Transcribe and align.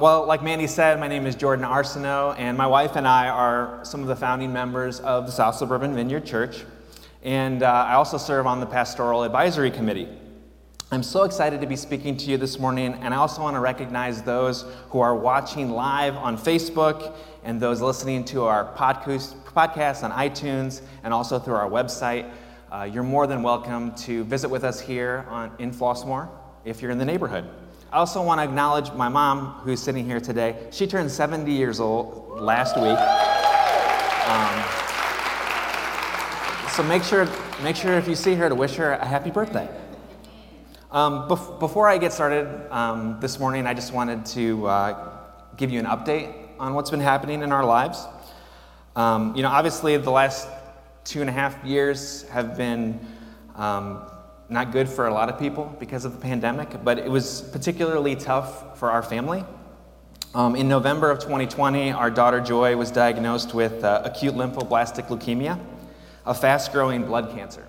Well, 0.00 0.26
like 0.26 0.42
Mandy 0.42 0.66
said, 0.66 0.98
my 0.98 1.06
name 1.06 1.24
is 1.24 1.36
Jordan 1.36 1.64
Arsenault, 1.64 2.34
and 2.36 2.58
my 2.58 2.66
wife 2.66 2.96
and 2.96 3.06
I 3.06 3.28
are 3.28 3.78
some 3.84 4.00
of 4.00 4.08
the 4.08 4.16
founding 4.16 4.52
members 4.52 4.98
of 4.98 5.24
the 5.24 5.30
South 5.30 5.54
Suburban 5.54 5.94
Vineyard 5.94 6.26
Church. 6.26 6.64
And 7.22 7.62
uh, 7.62 7.70
I 7.70 7.94
also 7.94 8.18
serve 8.18 8.44
on 8.44 8.58
the 8.58 8.66
Pastoral 8.66 9.22
Advisory 9.22 9.70
Committee. 9.70 10.08
I'm 10.90 11.04
so 11.04 11.22
excited 11.22 11.60
to 11.60 11.68
be 11.68 11.76
speaking 11.76 12.16
to 12.16 12.24
you 12.28 12.36
this 12.36 12.58
morning, 12.58 12.94
and 13.02 13.14
I 13.14 13.18
also 13.18 13.40
want 13.40 13.54
to 13.54 13.60
recognize 13.60 14.20
those 14.20 14.64
who 14.88 14.98
are 14.98 15.14
watching 15.14 15.70
live 15.70 16.16
on 16.16 16.36
Facebook 16.36 17.14
and 17.44 17.60
those 17.60 17.80
listening 17.80 18.24
to 18.24 18.42
our 18.46 18.74
podcast, 18.74 19.36
podcast 19.44 20.02
on 20.02 20.10
iTunes 20.10 20.80
and 21.04 21.14
also 21.14 21.38
through 21.38 21.54
our 21.54 21.70
website. 21.70 22.28
Uh, 22.72 22.82
you're 22.82 23.04
more 23.04 23.28
than 23.28 23.44
welcome 23.44 23.94
to 23.94 24.24
visit 24.24 24.50
with 24.50 24.64
us 24.64 24.80
here 24.80 25.24
on, 25.28 25.52
in 25.60 25.70
Flossmoor 25.70 26.28
if 26.64 26.82
you're 26.82 26.90
in 26.90 26.98
the 26.98 27.04
neighborhood. 27.04 27.48
I 27.94 27.98
also 27.98 28.20
want 28.20 28.40
to 28.40 28.42
acknowledge 28.42 28.90
my 28.94 29.08
mom, 29.08 29.52
who's 29.62 29.78
sitting 29.78 30.04
here 30.04 30.18
today. 30.18 30.66
She 30.72 30.84
turned 30.84 31.12
70 31.12 31.52
years 31.52 31.78
old 31.78 32.40
last 32.40 32.74
week. 32.74 32.98
Um, 34.26 34.64
so 36.70 36.82
make 36.82 37.04
sure, 37.04 37.28
make 37.62 37.76
sure 37.76 37.92
if 37.92 38.08
you 38.08 38.16
see 38.16 38.34
her 38.34 38.48
to 38.48 38.54
wish 38.56 38.74
her 38.74 38.94
a 38.94 39.06
happy 39.06 39.30
birthday. 39.30 39.68
Um, 40.90 41.28
bef- 41.28 41.60
before 41.60 41.86
I 41.86 41.98
get 41.98 42.12
started 42.12 42.66
um, 42.72 43.18
this 43.20 43.38
morning, 43.38 43.64
I 43.64 43.74
just 43.74 43.92
wanted 43.92 44.26
to 44.26 44.66
uh, 44.66 45.10
give 45.56 45.70
you 45.70 45.78
an 45.78 45.86
update 45.86 46.34
on 46.58 46.74
what's 46.74 46.90
been 46.90 46.98
happening 46.98 47.42
in 47.44 47.52
our 47.52 47.64
lives. 47.64 48.04
Um, 48.96 49.36
you 49.36 49.42
know, 49.44 49.50
obviously, 49.50 49.96
the 49.98 50.10
last 50.10 50.48
two 51.04 51.20
and 51.20 51.30
a 51.30 51.32
half 51.32 51.64
years 51.64 52.24
have 52.30 52.56
been 52.56 52.98
um, 53.54 54.00
not 54.48 54.72
good 54.72 54.88
for 54.88 55.06
a 55.06 55.14
lot 55.14 55.28
of 55.28 55.38
people 55.38 55.74
because 55.80 56.04
of 56.04 56.12
the 56.12 56.18
pandemic, 56.18 56.84
but 56.84 56.98
it 56.98 57.10
was 57.10 57.42
particularly 57.52 58.14
tough 58.14 58.78
for 58.78 58.90
our 58.90 59.02
family. 59.02 59.44
Um, 60.34 60.56
in 60.56 60.68
November 60.68 61.10
of 61.10 61.20
2020, 61.20 61.92
our 61.92 62.10
daughter 62.10 62.40
Joy 62.40 62.76
was 62.76 62.90
diagnosed 62.90 63.54
with 63.54 63.84
uh, 63.84 64.02
acute 64.04 64.34
lymphoblastic 64.34 65.06
leukemia, 65.08 65.58
a 66.26 66.34
fast 66.34 66.72
growing 66.72 67.04
blood 67.04 67.30
cancer. 67.30 67.66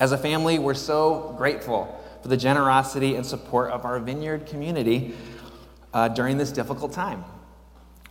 As 0.00 0.12
a 0.12 0.18
family, 0.18 0.58
we're 0.58 0.74
so 0.74 1.34
grateful 1.38 2.00
for 2.20 2.28
the 2.28 2.36
generosity 2.36 3.14
and 3.14 3.24
support 3.24 3.70
of 3.70 3.84
our 3.84 4.00
vineyard 4.00 4.46
community 4.46 5.14
uh, 5.92 6.08
during 6.08 6.36
this 6.36 6.50
difficult 6.50 6.92
time. 6.92 7.24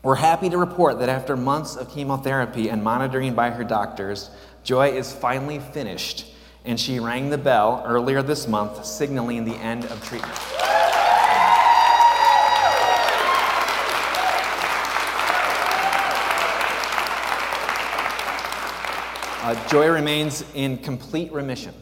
We're 0.01 0.15
happy 0.15 0.49
to 0.49 0.57
report 0.57 0.99
that 0.99 1.09
after 1.09 1.35
months 1.35 1.75
of 1.75 1.89
chemotherapy 1.91 2.69
and 2.69 2.83
monitoring 2.83 3.35
by 3.35 3.51
her 3.51 3.63
doctors, 3.63 4.29
Joy 4.63 4.89
is 4.89 5.11
finally 5.11 5.59
finished 5.59 6.32
and 6.65 6.79
she 6.79 6.99
rang 6.99 7.29
the 7.29 7.37
bell 7.37 7.83
earlier 7.85 8.21
this 8.21 8.47
month, 8.47 8.85
signaling 8.85 9.45
the 9.45 9.55
end 9.55 9.85
of 9.85 10.03
treatment. 10.05 10.39
Uh, 19.45 19.67
Joy 19.67 19.89
remains 19.89 20.45
in 20.53 20.77
complete 20.77 21.29
remission 21.33 21.73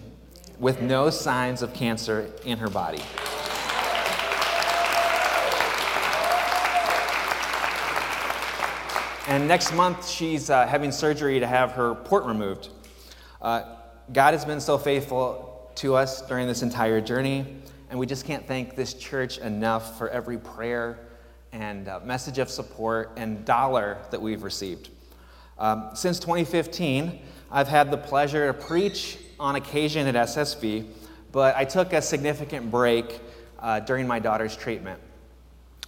with 0.60 0.82
no 0.82 1.12
signs 1.12 1.62
of 1.62 1.74
cancer 1.76 2.28
in 2.44 2.58
her 2.58 2.70
body. 2.70 3.02
And 9.28 9.48
next 9.48 9.74
month, 9.76 10.10
she's 10.10 10.50
uh, 10.50 10.66
having 10.66 10.92
surgery 10.92 11.40
to 11.40 11.46
have 11.46 11.74
her 11.74 11.94
port 11.94 12.26
removed. 12.26 12.70
Uh, 13.40 13.76
God 14.14 14.34
has 14.34 14.44
been 14.44 14.60
so 14.60 14.78
faithful 14.78 15.72
to 15.76 15.96
us 15.96 16.22
during 16.24 16.46
this 16.46 16.64
entire 16.64 17.00
journey, 17.00 17.46
and 17.90 17.98
we 17.98 18.06
just 18.06 18.26
can't 18.26 18.46
thank 18.46 18.76
this 18.76 18.94
church 18.94 19.38
enough 19.38 19.98
for 19.98 20.10
every 20.10 20.38
prayer 20.38 21.00
and 21.54 21.88
uh, 21.88 22.02
message 22.04 22.38
of 22.38 22.50
support 22.50 23.12
and 23.16 23.46
dollar 23.46 24.00
that 24.10 24.22
we've 24.22 24.44
received. 24.44 24.90
Um, 25.58 25.92
since 25.94 26.20
2015, 26.20 27.22
I've 27.50 27.70
had 27.70 27.90
the 27.90 27.98
pleasure 27.98 28.52
to 28.52 28.54
preach 28.54 29.18
on 29.40 29.56
occasion 29.56 30.06
at 30.08 30.16
SSV, 30.16 30.88
but 31.32 31.56
I 31.56 31.64
took 31.64 31.94
a 31.94 32.02
significant 32.02 32.70
break 32.70 33.22
uh, 33.60 33.80
during 33.80 34.08
my 34.08 34.20
daughter's 34.20 34.58
treatment. 34.58 35.00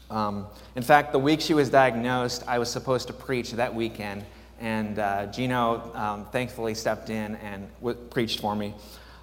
Um, 0.09 0.47
in 0.77 0.83
fact, 0.83 1.11
the 1.11 1.19
week 1.19 1.41
she 1.41 1.53
was 1.53 1.69
diagnosed, 1.69 2.45
I 2.47 2.57
was 2.57 2.71
supposed 2.71 3.07
to 3.07 3.13
preach 3.13 3.51
that 3.51 3.75
weekend, 3.75 4.23
and 4.63 4.97
uh, 4.97 5.25
Gino 5.27 5.91
um, 5.93 6.25
thankfully 6.31 6.73
stepped 6.73 7.09
in 7.09 7.35
and 7.35 7.67
w- 7.81 7.97
preached 8.09 8.39
for 8.39 8.55
me. 8.55 8.73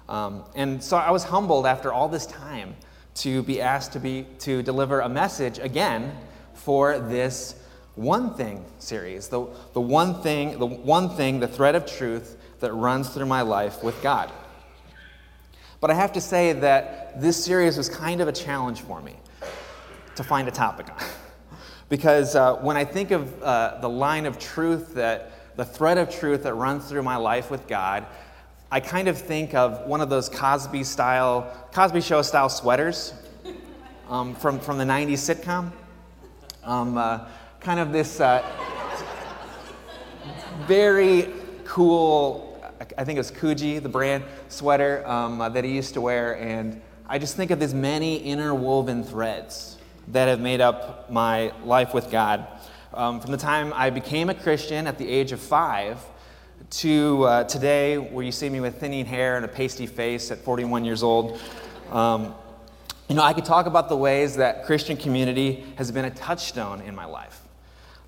Um, 0.07 0.43
and 0.55 0.81
so 0.83 0.97
I 0.97 1.09
was 1.09 1.23
humbled 1.23 1.65
after 1.65 1.91
all 1.91 2.07
this 2.07 2.27
time 2.27 2.75
to 3.15 3.41
be 3.41 3.59
asked 3.59 3.93
to, 3.93 3.99
be, 3.99 4.27
to 4.39 4.61
deliver 4.61 5.01
a 5.01 5.09
message 5.09 5.57
again 5.57 6.15
for 6.53 6.99
this 6.99 7.55
one 7.95 8.33
thing 8.35 8.63
series 8.79 9.27
the, 9.27 9.45
the 9.73 9.81
one 9.81 10.21
thing 10.21 10.57
the 10.59 10.65
one 10.65 11.09
thing 11.09 11.41
the 11.41 11.47
thread 11.47 11.75
of 11.75 11.85
truth 11.85 12.37
that 12.61 12.71
runs 12.71 13.09
through 13.09 13.25
my 13.25 13.41
life 13.41 13.83
with 13.83 14.01
god 14.01 14.31
but 15.81 15.91
i 15.91 15.93
have 15.93 16.13
to 16.13 16.21
say 16.21 16.53
that 16.53 17.19
this 17.19 17.43
series 17.43 17.75
was 17.75 17.89
kind 17.89 18.21
of 18.21 18.29
a 18.29 18.31
challenge 18.31 18.79
for 18.79 19.01
me 19.01 19.13
to 20.15 20.23
find 20.23 20.47
a 20.47 20.51
topic 20.51 20.89
on 20.89 20.97
because 21.91 22.37
uh, 22.37 22.55
when 22.55 22.77
I 22.77 22.85
think 22.85 23.11
of 23.11 23.43
uh, 23.43 23.77
the 23.81 23.89
line 23.89 24.25
of 24.25 24.39
truth 24.39 24.93
that, 24.93 25.57
the 25.57 25.65
thread 25.65 25.97
of 25.97 26.09
truth 26.09 26.43
that 26.43 26.53
runs 26.53 26.87
through 26.87 27.03
my 27.03 27.17
life 27.17 27.51
with 27.51 27.67
God, 27.67 28.05
I 28.71 28.79
kind 28.79 29.09
of 29.09 29.17
think 29.17 29.53
of 29.53 29.85
one 29.85 29.99
of 29.99 30.09
those 30.09 30.29
Cosby 30.29 30.85
style, 30.85 31.51
Cosby 31.73 31.99
Show 31.99 32.21
style 32.21 32.47
sweaters 32.47 33.13
um, 34.07 34.33
from, 34.35 34.57
from 34.61 34.77
the 34.77 34.85
90s 34.85 35.35
sitcom. 35.35 35.73
Um, 36.63 36.97
uh, 36.97 37.27
kind 37.59 37.81
of 37.81 37.91
this 37.91 38.21
uh, 38.21 38.41
very 40.61 41.27
cool, 41.65 42.63
I 42.97 43.03
think 43.03 43.17
it 43.17 43.19
was 43.19 43.31
Coogi, 43.31 43.83
the 43.83 43.89
brand 43.89 44.23
sweater 44.47 45.05
um, 45.05 45.41
uh, 45.41 45.49
that 45.49 45.65
he 45.65 45.75
used 45.75 45.93
to 45.95 45.99
wear. 45.99 46.37
And 46.39 46.81
I 47.05 47.19
just 47.19 47.35
think 47.35 47.51
of 47.51 47.59
these 47.59 47.73
many 47.73 48.23
interwoven 48.23 49.03
threads 49.03 49.75
that 50.11 50.27
have 50.27 50.39
made 50.39 50.61
up 50.61 51.09
my 51.09 51.53
life 51.63 51.93
with 51.93 52.11
God. 52.11 52.45
Um, 52.93 53.21
from 53.21 53.31
the 53.31 53.37
time 53.37 53.71
I 53.73 53.89
became 53.89 54.29
a 54.29 54.33
Christian 54.33 54.85
at 54.87 54.97
the 54.97 55.07
age 55.07 55.31
of 55.31 55.39
five 55.39 55.97
to 56.71 57.23
uh, 57.23 57.43
today, 57.45 57.97
where 57.97 58.23
you 58.23 58.31
see 58.31 58.49
me 58.49 58.59
with 58.59 58.79
thinning 58.79 59.05
hair 59.05 59.37
and 59.37 59.45
a 59.45 59.47
pasty 59.47 59.87
face 59.87 60.29
at 60.31 60.39
41 60.39 60.83
years 60.85 61.01
old. 61.01 61.39
Um, 61.89 62.35
you 63.07 63.15
know, 63.15 63.23
I 63.23 63.33
could 63.33 63.45
talk 63.45 63.65
about 63.65 63.89
the 63.89 63.95
ways 63.95 64.35
that 64.35 64.65
Christian 64.65 64.97
community 64.97 65.65
has 65.75 65.91
been 65.91 66.05
a 66.05 66.11
touchstone 66.11 66.81
in 66.81 66.93
my 66.95 67.05
life. 67.05 67.41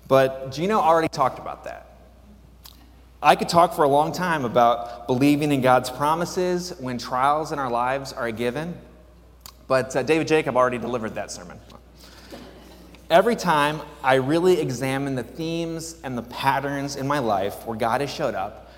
But 0.06 0.52
Gino 0.52 0.78
already 0.78 1.08
talked 1.08 1.38
about 1.38 1.64
that. 1.64 1.96
I 3.22 3.36
could 3.36 3.48
talk 3.48 3.74
for 3.74 3.84
a 3.84 3.88
long 3.88 4.12
time 4.12 4.44
about 4.44 5.06
believing 5.06 5.50
in 5.50 5.62
God's 5.62 5.88
promises 5.88 6.74
when 6.78 6.98
trials 6.98 7.52
in 7.52 7.58
our 7.58 7.70
lives 7.70 8.12
are 8.12 8.30
given. 8.30 8.76
But 9.66 9.96
uh, 9.96 10.02
David 10.02 10.28
Jacob 10.28 10.56
already 10.56 10.76
delivered 10.76 11.14
that 11.14 11.30
sermon 11.30 11.58
every 13.14 13.36
time 13.36 13.80
I 14.02 14.14
really 14.14 14.60
examine 14.60 15.14
the 15.14 15.22
themes 15.22 16.00
and 16.02 16.18
the 16.18 16.22
patterns 16.22 16.96
in 16.96 17.06
my 17.06 17.20
life 17.20 17.64
where 17.64 17.78
God 17.78 18.00
has 18.00 18.12
showed 18.12 18.34
up, 18.34 18.72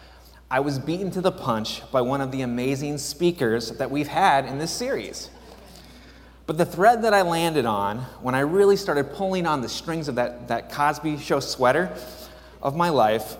I 0.50 0.60
was 0.60 0.78
beaten 0.78 1.10
to 1.12 1.22
the 1.22 1.32
punch 1.32 1.90
by 1.90 2.02
one 2.02 2.20
of 2.20 2.30
the 2.32 2.42
amazing 2.42 2.98
speakers 2.98 3.70
that 3.78 3.90
we've 3.90 4.06
had 4.06 4.44
in 4.44 4.58
this 4.58 4.70
series. 4.70 5.30
But 6.44 6.58
the 6.58 6.66
thread 6.66 7.00
that 7.04 7.14
I 7.14 7.22
landed 7.22 7.64
on 7.64 8.00
when 8.20 8.34
I 8.34 8.40
really 8.40 8.76
started 8.76 9.14
pulling 9.14 9.46
on 9.46 9.62
the 9.62 9.70
strings 9.70 10.06
of 10.06 10.16
that, 10.16 10.48
that 10.48 10.70
Cosby 10.70 11.16
Show 11.16 11.40
sweater 11.40 11.90
of 12.60 12.76
my 12.76 12.90
life 12.90 13.38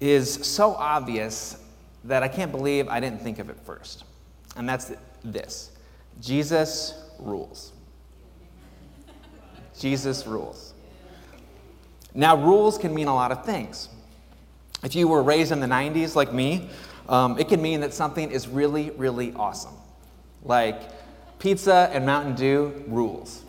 is 0.00 0.34
so 0.44 0.72
obvious 0.72 1.62
that 2.02 2.24
I 2.24 2.28
can't 2.28 2.50
believe 2.50 2.88
I 2.88 2.98
didn't 2.98 3.20
think 3.20 3.38
of 3.38 3.50
it 3.50 3.56
first. 3.64 4.02
And 4.56 4.68
that's 4.68 4.90
this 5.22 5.70
Jesus 6.20 7.04
rules. 7.20 7.73
Jesus 9.78 10.26
rules. 10.26 10.74
Now, 12.14 12.36
rules 12.36 12.78
can 12.78 12.94
mean 12.94 13.08
a 13.08 13.14
lot 13.14 13.32
of 13.32 13.44
things. 13.44 13.88
If 14.84 14.94
you 14.94 15.08
were 15.08 15.22
raised 15.22 15.50
in 15.50 15.60
the 15.60 15.66
90s 15.66 16.14
like 16.14 16.32
me, 16.32 16.68
um, 17.08 17.38
it 17.38 17.48
can 17.48 17.60
mean 17.60 17.80
that 17.80 17.92
something 17.92 18.30
is 18.30 18.46
really, 18.46 18.90
really 18.90 19.32
awesome. 19.34 19.74
Like 20.44 20.80
pizza 21.38 21.90
and 21.92 22.06
Mountain 22.06 22.36
Dew 22.36 22.84
rules. 22.86 23.44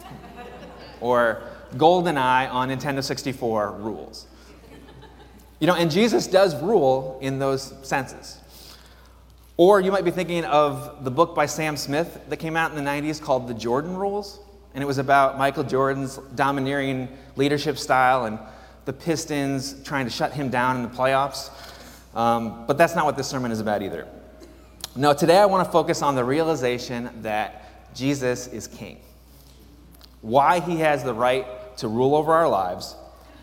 or 1.02 1.44
GoldenEye 1.76 2.52
on 2.52 2.70
Nintendo 2.70 3.04
64 3.04 3.74
rules. 3.74 4.28
You 5.60 5.68
know, 5.68 5.76
and 5.76 5.92
Jesus 5.92 6.28
does 6.28 6.62
rule 6.62 7.20
in 7.22 7.40
those 7.40 7.74
senses. 7.84 8.40
Or 9.58 9.80
you 9.80 9.92
might 9.92 10.04
be 10.04 10.12
thinking 10.12 10.44
of 10.46 11.06
the 11.06 11.12
book 11.12 11.34
by 11.34 11.46
Sam 11.46 11.78
Smith 11.78 12.20
that 12.30 12.38
came 12.38 12.58
out 12.58 12.72
in 12.72 12.84
the 12.84 12.90
90s 12.90 13.22
called 13.22 13.48
The 13.48 13.54
Jordan 13.54 13.96
Rules 13.96 14.40
and 14.76 14.84
it 14.84 14.86
was 14.86 14.98
about 14.98 15.38
Michael 15.38 15.64
Jordan's 15.64 16.18
domineering 16.36 17.08
leadership 17.38 17.78
style 17.78 18.26
and 18.26 18.38
the 18.84 18.92
Pistons 18.92 19.82
trying 19.84 20.04
to 20.04 20.12
shut 20.12 20.34
him 20.34 20.50
down 20.50 20.76
in 20.76 20.84
the 20.84 20.90
playoffs. 20.90 21.50
Um, 22.14 22.66
but 22.68 22.78
that's 22.78 22.94
not 22.94 23.06
what 23.06 23.16
this 23.16 23.28
sermon 23.28 23.52
is 23.52 23.62
about 23.62 23.82
either. 23.82 24.06
No, 24.94 25.14
today 25.14 25.38
I 25.38 25.46
want 25.46 25.66
to 25.66 25.72
focus 25.72 26.02
on 26.02 26.16
the 26.16 26.26
realization 26.26 27.10
that 27.22 27.96
Jesus 27.96 28.48
is 28.48 28.68
king. 28.68 29.00
Why 30.20 30.60
he 30.60 30.76
has 30.80 31.06
the 31.06 31.14
right 31.14 31.78
to 31.78 31.88
rule 31.88 32.14
over 32.14 32.34
our 32.34 32.50
lives 32.50 32.96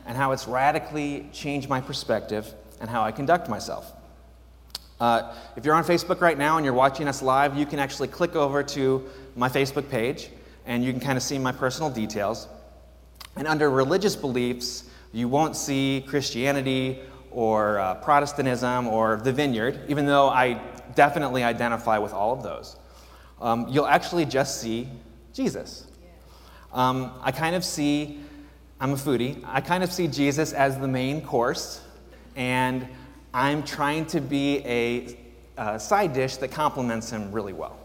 and 0.05 0.19
how 0.19 0.33
it's 0.33 0.47
radically 0.47 1.31
changed 1.33 1.67
my 1.67 1.81
perspective 1.81 2.53
and 2.79 2.91
how 2.91 3.03
I 3.03 3.11
conduct 3.11 3.49
myself. 3.49 3.91
Uh, 5.01 5.35
if 5.57 5.65
you're 5.65 5.75
on 5.75 5.85
Facebook 5.85 6.21
right 6.21 6.37
now 6.37 6.59
and 6.59 6.65
you're 6.65 6.75
watching 6.75 7.09
us 7.09 7.23
live, 7.23 7.57
you 7.57 7.65
can 7.65 7.79
actually 7.79 8.09
click 8.09 8.37
over 8.37 8.63
to 8.63 9.09
my 9.35 9.49
Facebook 9.49 9.89
page 9.89 10.29
and 10.67 10.85
you 10.85 10.93
can 10.93 11.01
kind 11.01 11.17
of 11.17 11.23
see 11.23 11.39
my 11.39 11.53
personal 11.53 11.91
details. 11.91 12.49
And 13.37 13.47
under 13.47 13.71
religious 13.71 14.15
beliefs, 14.17 14.85
you 15.13 15.29
won't 15.29 15.57
see 15.57 16.05
Christianity 16.07 17.01
or 17.31 17.79
uh, 17.79 17.95
Protestantism 17.97 18.87
or 18.87 19.17
the 19.17 19.33
vineyard, 19.33 19.81
even 19.89 20.07
though 20.07 20.29
I 20.29 20.61
definitely 20.95 21.43
identify 21.43 21.99
with 21.99 22.13
all 22.13 22.33
of 22.33 22.43
those. 22.43 22.77
Um, 23.41 23.67
you'll 23.69 23.87
actually 23.87 24.25
just 24.25 24.61
see 24.61 24.89
Jesus. 25.33 25.87
Um, 26.73 27.13
I 27.23 27.33
kind 27.33 27.57
of 27.57 27.65
see, 27.65 28.21
I'm 28.81 28.93
a 28.93 28.97
foodie, 28.97 29.43
I 29.47 29.61
kind 29.61 29.85
of 29.85 29.93
see 29.93 30.09
Jesus 30.09 30.53
as 30.53 30.79
the 30.79 30.89
main 30.89 31.23
course, 31.23 31.83
and 32.37 32.87
I'm 33.35 33.63
trying 33.63 34.07
to 34.07 34.21
be 34.21 34.59
a, 34.59 35.19
a 35.57 35.81
side 35.81 36.13
dish 36.13 36.37
that 36.37 36.51
complements 36.51 37.11
him 37.11 37.33
really 37.33 37.53
well. 37.53 37.79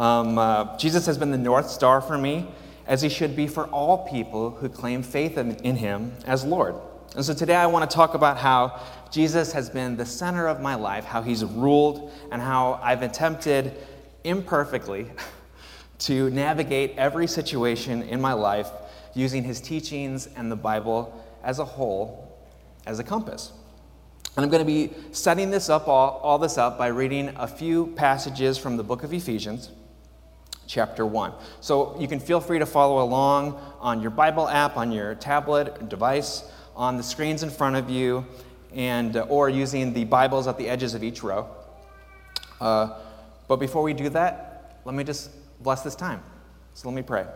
Um, 0.00 0.38
uh, 0.38 0.78
Jesus 0.78 1.04
has 1.04 1.18
been 1.18 1.30
the 1.30 1.36
North 1.36 1.68
Star 1.68 2.00
for 2.00 2.16
me, 2.16 2.48
as 2.86 3.02
he 3.02 3.10
should 3.10 3.36
be 3.36 3.46
for 3.46 3.66
all 3.66 4.08
people 4.08 4.52
who 4.52 4.70
claim 4.70 5.02
faith 5.02 5.36
in, 5.36 5.56
in 5.56 5.76
him 5.76 6.16
as 6.24 6.42
Lord. 6.42 6.74
And 7.14 7.22
so 7.22 7.34
today 7.34 7.54
I 7.54 7.66
want 7.66 7.88
to 7.88 7.94
talk 7.94 8.14
about 8.14 8.38
how 8.38 8.80
Jesus 9.10 9.52
has 9.52 9.68
been 9.68 9.98
the 9.98 10.06
center 10.06 10.48
of 10.48 10.58
my 10.58 10.74
life, 10.74 11.04
how 11.04 11.20
he's 11.20 11.44
ruled, 11.44 12.10
and 12.32 12.40
how 12.40 12.80
I've 12.82 13.02
attempted 13.02 13.76
imperfectly 14.24 15.06
to 15.98 16.30
navigate 16.30 16.94
every 16.96 17.26
situation 17.26 18.02
in 18.04 18.22
my 18.22 18.32
life 18.32 18.70
using 19.12 19.44
his 19.44 19.60
teachings 19.60 20.30
and 20.34 20.50
the 20.50 20.56
Bible 20.56 21.22
as 21.44 21.58
a 21.58 21.64
whole 21.64 22.38
as 22.86 23.00
a 23.00 23.04
compass. 23.04 23.52
And 24.34 24.44
I'm 24.46 24.50
going 24.50 24.64
to 24.64 24.66
be 24.66 24.94
setting 25.12 25.50
this 25.50 25.68
up, 25.68 25.88
all, 25.88 26.20
all 26.22 26.38
this 26.38 26.56
up, 26.56 26.78
by 26.78 26.86
reading 26.86 27.34
a 27.36 27.46
few 27.46 27.88
passages 27.88 28.56
from 28.56 28.78
the 28.78 28.82
book 28.82 29.02
of 29.02 29.12
Ephesians, 29.12 29.70
chapter 30.70 31.04
1. 31.04 31.32
So 31.60 31.98
you 31.98 32.06
can 32.06 32.20
feel 32.20 32.40
free 32.40 32.60
to 32.60 32.66
follow 32.66 33.02
along 33.02 33.60
on 33.80 34.00
your 34.00 34.12
Bible 34.12 34.48
app, 34.48 34.76
on 34.76 34.92
your 34.92 35.16
tablet, 35.16 35.88
device 35.88 36.44
on 36.76 36.96
the 36.96 37.02
screens 37.02 37.42
in 37.42 37.50
front 37.50 37.76
of 37.76 37.90
you, 37.90 38.24
and, 38.72 39.16
uh, 39.16 39.22
or 39.22 39.48
using 39.48 39.92
the 39.92 40.04
Bibles 40.04 40.46
at 40.46 40.56
the 40.56 40.68
edges 40.68 40.94
of 40.94 41.02
each 41.02 41.22
row. 41.22 41.48
Uh, 42.60 42.96
but 43.48 43.56
before 43.56 43.82
we 43.82 43.92
do 43.92 44.08
that, 44.10 44.80
let 44.84 44.94
me 44.94 45.02
just 45.02 45.30
bless 45.62 45.82
this 45.82 45.96
time. 45.96 46.22
So 46.74 46.88
let 46.88 46.94
me 46.94 47.02
pray. 47.02 47.26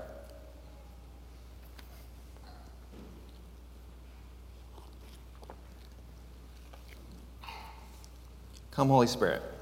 Come, 8.71 8.89
Holy 8.89 9.07
Spirit. 9.07 9.54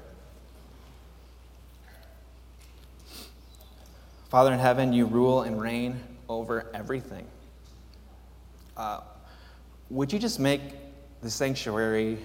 Father 4.33 4.51
in 4.51 4.57
heaven, 4.57 4.93
you 4.93 5.05
rule 5.05 5.43
and 5.43 5.61
reign 5.61 6.03
over 6.27 6.65
everything. 6.73 7.27
Uh, 8.75 9.01
would 9.91 10.11
you 10.11 10.17
just 10.17 10.39
make 10.39 10.59
the 11.21 11.29
sanctuary 11.29 12.17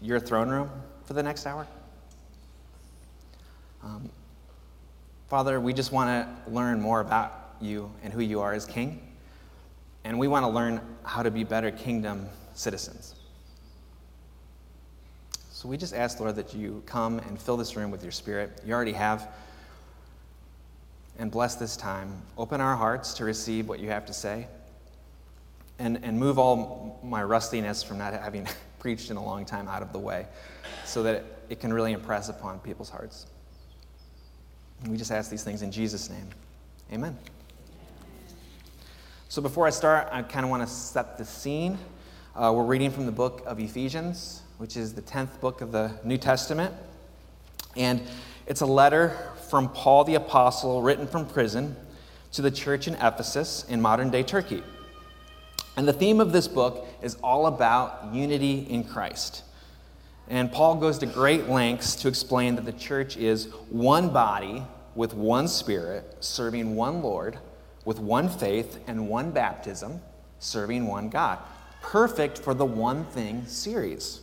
your 0.00 0.20
throne 0.20 0.48
room 0.48 0.70
for 1.06 1.14
the 1.14 1.22
next 1.24 1.46
hour? 1.46 1.66
Um, 3.82 4.08
Father, 5.28 5.60
we 5.60 5.72
just 5.72 5.90
want 5.90 6.08
to 6.08 6.52
learn 6.52 6.80
more 6.80 7.00
about 7.00 7.56
you 7.60 7.90
and 8.04 8.12
who 8.12 8.20
you 8.20 8.40
are 8.40 8.52
as 8.52 8.64
King. 8.64 9.02
And 10.04 10.20
we 10.20 10.28
want 10.28 10.44
to 10.44 10.48
learn 10.48 10.80
how 11.02 11.24
to 11.24 11.32
be 11.32 11.42
better 11.42 11.72
kingdom 11.72 12.28
citizens. 12.54 13.16
So 15.50 15.68
we 15.68 15.76
just 15.76 15.94
ask, 15.94 16.20
Lord, 16.20 16.36
that 16.36 16.54
you 16.54 16.80
come 16.86 17.18
and 17.18 17.42
fill 17.42 17.56
this 17.56 17.74
room 17.74 17.90
with 17.90 18.04
your 18.04 18.12
spirit. 18.12 18.62
You 18.64 18.72
already 18.72 18.92
have. 18.92 19.26
And 21.20 21.30
bless 21.30 21.54
this 21.56 21.76
time. 21.76 22.22
Open 22.38 22.62
our 22.62 22.74
hearts 22.74 23.12
to 23.14 23.26
receive 23.26 23.68
what 23.68 23.78
you 23.78 23.90
have 23.90 24.06
to 24.06 24.14
say 24.14 24.48
and, 25.78 26.02
and 26.02 26.18
move 26.18 26.38
all 26.38 26.98
my 27.04 27.22
rustiness 27.22 27.82
from 27.82 27.98
not 27.98 28.14
having 28.14 28.48
preached 28.78 29.10
in 29.10 29.18
a 29.18 29.22
long 29.22 29.44
time 29.44 29.68
out 29.68 29.82
of 29.82 29.92
the 29.92 29.98
way 29.98 30.24
so 30.86 31.02
that 31.02 31.22
it, 31.50 31.60
can 31.60 31.74
really 31.74 31.92
impress 31.92 32.30
upon 32.30 32.58
people's 32.60 32.88
hearts. 32.88 33.26
And 34.80 34.90
we 34.90 34.96
just 34.96 35.10
ask 35.12 35.30
these 35.30 35.44
things 35.44 35.60
in 35.60 35.70
Jesus' 35.70 36.08
name. 36.08 36.26
Amen. 36.90 37.18
So 39.28 39.42
before 39.42 39.66
I 39.66 39.70
start, 39.70 40.08
I 40.10 40.22
kind 40.22 40.46
of 40.46 40.50
want 40.50 40.66
to 40.66 40.74
set 40.74 41.18
the 41.18 41.26
scene. 41.26 41.76
Uh, 42.34 42.50
we're 42.56 42.64
reading 42.64 42.90
from 42.90 43.04
the 43.04 43.12
book 43.12 43.42
of 43.44 43.60
Ephesians, 43.60 44.40
which 44.56 44.74
is 44.74 44.94
the 44.94 45.02
10th 45.02 45.38
book 45.40 45.60
of 45.60 45.70
the 45.70 45.92
New 46.02 46.16
Testament. 46.16 46.74
And 47.76 48.00
it's 48.46 48.62
a 48.62 48.66
letter 48.66 49.34
from 49.50 49.68
Paul 49.68 50.04
the 50.04 50.14
Apostle 50.14 50.80
written 50.80 51.08
from 51.08 51.26
prison 51.26 51.74
to 52.32 52.40
the 52.40 52.50
church 52.50 52.86
in 52.86 52.94
Ephesus 52.94 53.64
in 53.68 53.80
modern 53.80 54.08
day 54.08 54.22
Turkey. 54.22 54.62
And 55.76 55.88
the 55.88 55.92
theme 55.92 56.20
of 56.20 56.32
this 56.32 56.46
book 56.46 56.86
is 57.02 57.16
all 57.16 57.46
about 57.46 58.14
unity 58.14 58.60
in 58.70 58.84
Christ. 58.84 59.42
And 60.28 60.52
Paul 60.52 60.76
goes 60.76 60.98
to 60.98 61.06
great 61.06 61.48
lengths 61.48 61.96
to 61.96 62.08
explain 62.08 62.54
that 62.54 62.64
the 62.64 62.72
church 62.72 63.16
is 63.16 63.46
one 63.70 64.10
body 64.10 64.62
with 64.94 65.14
one 65.14 65.48
spirit, 65.48 66.16
serving 66.20 66.76
one 66.76 67.02
Lord, 67.02 67.36
with 67.84 67.98
one 67.98 68.28
faith 68.28 68.78
and 68.86 69.08
one 69.08 69.32
baptism, 69.32 70.00
serving 70.38 70.86
one 70.86 71.08
God. 71.08 71.40
Perfect 71.82 72.38
for 72.38 72.54
the 72.54 72.64
one 72.64 73.04
thing 73.06 73.44
series. 73.46 74.20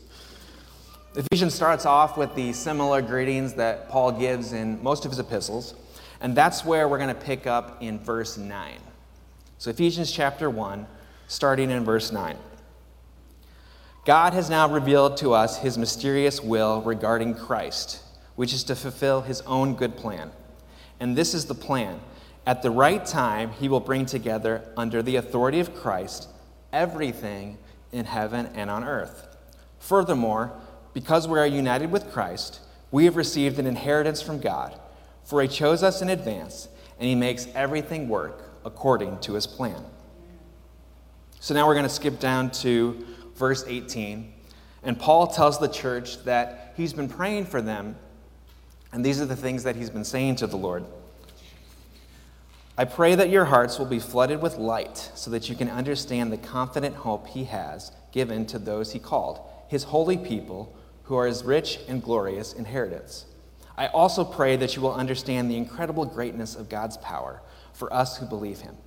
Ephesians 1.17 1.55
starts 1.55 1.87
off 1.87 2.15
with 2.15 2.35
the 2.35 2.53
similar 2.53 3.01
greetings 3.01 3.55
that 3.55 3.89
Paul 3.89 4.11
gives 4.11 4.53
in 4.53 4.81
most 4.83 5.03
of 5.03 5.09
his 5.09 5.17
epistles, 5.17 5.73
and 6.21 6.37
that's 6.37 6.63
where 6.63 6.87
we're 6.87 6.99
going 6.99 7.09
to 7.09 7.15
pick 7.19 7.47
up 7.47 7.81
in 7.81 7.97
verse 7.97 8.37
9. 8.37 8.77
So, 9.57 9.71
Ephesians 9.71 10.11
chapter 10.11 10.47
1, 10.47 10.85
starting 11.27 11.71
in 11.71 11.83
verse 11.83 12.11
9. 12.11 12.37
God 14.05 14.33
has 14.33 14.47
now 14.47 14.71
revealed 14.71 15.17
to 15.17 15.33
us 15.33 15.57
his 15.57 15.75
mysterious 15.75 16.39
will 16.39 16.83
regarding 16.83 17.33
Christ, 17.33 18.03
which 18.35 18.53
is 18.53 18.63
to 18.65 18.75
fulfill 18.75 19.21
his 19.21 19.41
own 19.41 19.73
good 19.73 19.97
plan. 19.97 20.29
And 20.99 21.15
this 21.15 21.33
is 21.33 21.45
the 21.45 21.55
plan. 21.55 21.99
At 22.45 22.61
the 22.61 22.69
right 22.69 23.03
time, 23.03 23.53
he 23.53 23.67
will 23.67 23.79
bring 23.79 24.05
together, 24.05 24.63
under 24.77 25.01
the 25.01 25.15
authority 25.15 25.59
of 25.59 25.75
Christ, 25.75 26.29
everything 26.71 27.57
in 27.91 28.05
heaven 28.05 28.51
and 28.53 28.69
on 28.69 28.83
earth. 28.83 29.35
Furthermore, 29.79 30.53
because 30.97 31.27
we 31.27 31.37
are 31.37 31.45
united 31.45 31.91
with 31.91 32.11
Christ, 32.11 32.59
we 32.89 33.05
have 33.05 33.17
received 33.17 33.59
an 33.59 33.67
inheritance 33.67 34.19
from 34.19 34.39
God, 34.39 34.79
for 35.23 35.43
he 35.43 35.47
chose 35.47 35.83
us 35.83 36.01
in 36.01 36.09
advance, 36.09 36.69
and 36.97 37.07
he 37.07 37.13
makes 37.13 37.47
everything 37.53 38.09
work 38.09 38.49
according 38.65 39.19
to 39.19 39.35
his 39.35 39.45
plan. 39.45 39.79
So 41.39 41.53
now 41.53 41.67
we're 41.67 41.75
going 41.75 41.85
to 41.85 41.89
skip 41.89 42.19
down 42.19 42.49
to 42.63 43.05
verse 43.35 43.63
18. 43.67 44.33
And 44.81 44.97
Paul 44.97 45.27
tells 45.27 45.59
the 45.59 45.67
church 45.67 46.23
that 46.23 46.73
he's 46.75 46.93
been 46.93 47.09
praying 47.09 47.45
for 47.45 47.61
them, 47.61 47.95
and 48.91 49.05
these 49.05 49.21
are 49.21 49.27
the 49.27 49.35
things 49.35 49.65
that 49.65 49.75
he's 49.75 49.91
been 49.91 50.03
saying 50.03 50.37
to 50.37 50.47
the 50.47 50.57
Lord. 50.57 50.83
I 52.75 52.85
pray 52.85 53.13
that 53.13 53.29
your 53.29 53.45
hearts 53.45 53.77
will 53.77 53.85
be 53.85 53.99
flooded 53.99 54.41
with 54.41 54.57
light 54.57 55.11
so 55.13 55.29
that 55.29 55.47
you 55.47 55.55
can 55.55 55.69
understand 55.69 56.31
the 56.31 56.37
confident 56.37 56.95
hope 56.95 57.27
he 57.27 57.43
has 57.43 57.91
given 58.11 58.47
to 58.47 58.57
those 58.57 58.93
he 58.93 58.97
called, 58.99 59.39
his 59.67 59.83
holy 59.83 60.17
people, 60.17 60.73
who 61.07 61.15
are 61.15 61.27
his 61.27 61.43
rich 61.43 61.79
and 61.89 62.01
glorious 62.01 62.53
inheritance. 62.53 63.25
I 63.77 63.87
also 63.87 64.23
pray 64.23 64.55
that 64.55 64.75
you 64.75 64.81
will 64.81 64.93
understand 64.93 65.51
the 65.51 65.57
incredible 65.57 66.05
greatness 66.05 66.55
of 66.55 66.69
God's 66.69 66.97
power 66.97 67.41
for 67.73 67.91
us 67.93 68.17
who 68.17 68.25
believe 68.25 68.59
him 68.61 68.77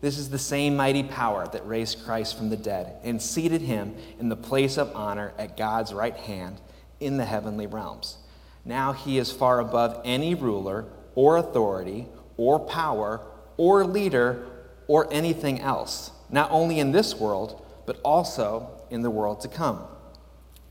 this 0.00 0.18
is 0.18 0.30
the 0.30 0.38
same 0.38 0.76
mighty 0.76 1.02
power 1.02 1.48
that 1.48 1.66
raised 1.66 2.04
Christ 2.04 2.36
from 2.36 2.50
the 2.50 2.56
dead 2.56 2.96
and 3.02 3.20
seated 3.20 3.62
him 3.62 3.96
in 4.20 4.28
the 4.28 4.36
place 4.36 4.76
of 4.76 4.94
honor 4.94 5.32
at 5.38 5.56
God's 5.56 5.92
right 5.92 6.16
hand 6.16 6.60
in 7.00 7.16
the 7.16 7.24
heavenly 7.24 7.66
realms. 7.66 8.18
Now 8.64 8.92
he 8.92 9.18
is 9.18 9.32
far 9.32 9.58
above 9.58 10.00
any 10.04 10.34
ruler 10.34 10.84
or 11.16 11.36
authority 11.36 12.06
or 12.36 12.60
power 12.60 13.20
or 13.56 13.84
leader 13.84 14.46
or 14.86 15.12
anything 15.12 15.60
else, 15.60 16.12
not 16.30 16.50
only 16.52 16.78
in 16.78 16.92
this 16.92 17.16
world, 17.16 17.64
but 17.84 18.00
also 18.04 18.70
in 18.90 19.02
the 19.02 19.10
world 19.10 19.40
to 19.40 19.48
come. 19.48 19.84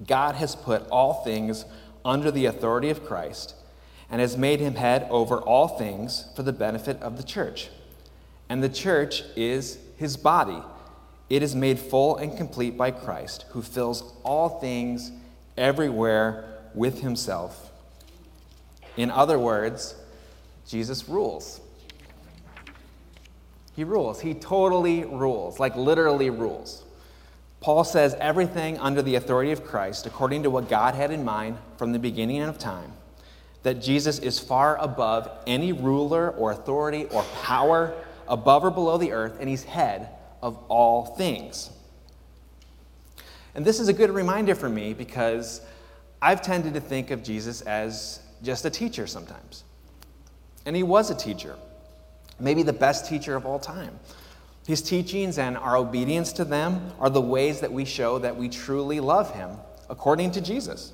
God 0.05 0.35
has 0.35 0.55
put 0.55 0.87
all 0.89 1.23
things 1.23 1.65
under 2.05 2.31
the 2.31 2.45
authority 2.45 2.89
of 2.89 3.05
Christ 3.05 3.55
and 4.09 4.21
has 4.21 4.37
made 4.37 4.59
him 4.59 4.75
head 4.75 5.07
over 5.09 5.37
all 5.37 5.67
things 5.67 6.27
for 6.35 6.43
the 6.43 6.53
benefit 6.53 7.01
of 7.01 7.17
the 7.17 7.23
church 7.23 7.69
and 8.49 8.63
the 8.63 8.69
church 8.69 9.23
is 9.35 9.77
his 9.97 10.17
body. 10.17 10.61
It 11.29 11.43
is 11.43 11.55
made 11.55 11.79
full 11.79 12.17
and 12.17 12.35
complete 12.37 12.77
by 12.77 12.91
Christ, 12.91 13.45
who 13.49 13.61
fills 13.61 14.13
all 14.23 14.59
things 14.59 15.11
everywhere 15.57 16.45
with 16.73 17.01
himself. 17.01 17.71
In 18.95 19.11
other 19.11 19.37
words, 19.37 19.95
Jesus 20.67 21.09
rules. 21.09 21.59
He 23.75 23.83
rules. 23.83 24.21
He 24.21 24.33
totally 24.33 25.03
rules, 25.03 25.59
like 25.59 25.75
literally 25.75 26.29
rules. 26.29 26.83
Paul 27.59 27.83
says 27.83 28.15
everything 28.19 28.77
under 28.77 29.01
the 29.01 29.15
authority 29.15 29.51
of 29.51 29.65
Christ, 29.65 30.05
according 30.05 30.43
to 30.43 30.49
what 30.49 30.69
God 30.69 30.95
had 30.95 31.11
in 31.11 31.23
mind 31.23 31.57
from 31.77 31.91
the 31.91 31.99
beginning 31.99 32.41
of 32.41 32.57
time, 32.57 32.93
that 33.63 33.81
Jesus 33.81 34.19
is 34.19 34.39
far 34.39 34.77
above 34.77 35.29
any 35.47 35.73
ruler 35.73 36.31
or 36.31 36.51
authority 36.51 37.05
or 37.05 37.23
power 37.43 37.93
above 38.27 38.63
or 38.63 38.71
below 38.71 38.97
the 38.97 39.11
earth, 39.11 39.37
and 39.39 39.49
he's 39.49 39.63
head 39.63 40.09
of 40.41 40.57
all 40.69 41.05
things. 41.05 41.71
And 43.55 43.65
this 43.65 43.79
is 43.79 43.87
a 43.87 43.93
good 43.93 44.11
reminder 44.11 44.53
for 44.53 44.69
me 44.69 44.93
because 44.93 45.61
I've 46.21 46.41
tended 46.41 46.75
to 46.75 46.79
think 46.79 47.09
of 47.09 47.23
Jesus 47.23 47.61
as 47.61 48.19
just 48.43 48.65
a 48.65 48.69
teacher 48.69 49.07
sometimes. 49.07 49.63
And 50.65 50.75
he 50.75 50.83
was 50.83 51.09
a 51.09 51.15
teacher, 51.15 51.55
maybe 52.39 52.61
the 52.61 52.73
best 52.73 53.07
teacher 53.07 53.35
of 53.35 53.45
all 53.45 53.57
time. 53.57 53.97
His 54.67 54.81
teachings 54.81 55.37
and 55.37 55.57
our 55.57 55.77
obedience 55.77 56.33
to 56.33 56.43
them 56.43 56.91
are 56.99 57.09
the 57.09 57.21
ways 57.21 57.61
that 57.61 57.71
we 57.71 57.85
show 57.85 58.19
that 58.19 58.35
we 58.35 58.49
truly 58.49 58.99
love 58.99 59.33
him 59.33 59.51
according 59.89 60.31
to 60.31 60.41
Jesus. 60.41 60.91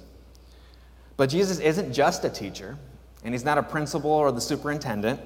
But 1.18 1.32
Jesus 1.32 1.58
isn't 1.58 1.92
just 1.92 2.24
a 2.24 2.30
teacher, 2.30 2.78
and 3.24 3.34
he's 3.34 3.44
not 3.44 3.58
a 3.58 3.64
principal 3.64 4.12
or 4.12 4.32
the 4.32 4.42
superintendent, 4.42 5.20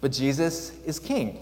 but 0.00 0.12
Jesus 0.12 0.78
is 0.86 1.00
king. 1.00 1.40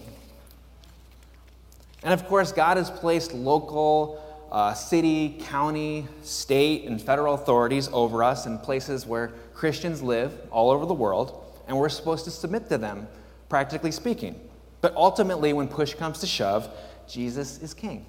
And 2.01 2.11
of 2.11 2.25
course, 2.27 2.51
God 2.51 2.77
has 2.77 2.89
placed 2.89 3.35
local, 3.35 4.19
uh, 4.51 4.73
city, 4.73 5.37
county, 5.41 6.07
state, 6.23 6.85
and 6.85 6.99
federal 6.99 7.35
authorities 7.35 7.87
over 7.93 8.23
us 8.23 8.47
in 8.47 8.57
places 8.57 9.05
where 9.05 9.27
Christians 9.53 10.01
live 10.01 10.35
all 10.49 10.71
over 10.71 10.87
the 10.87 10.95
world, 10.95 11.43
and 11.67 11.77
we're 11.77 11.89
supposed 11.89 12.25
to 12.25 12.31
submit 12.31 12.67
to 12.69 12.79
them, 12.79 13.07
practically 13.47 13.91
speaking. 13.91 14.46
But 14.81 14.95
ultimately, 14.95 15.53
when 15.53 15.67
push 15.67 15.93
comes 15.93 16.19
to 16.19 16.27
shove, 16.27 16.69
Jesus 17.07 17.61
is 17.61 17.73
king. 17.73 18.05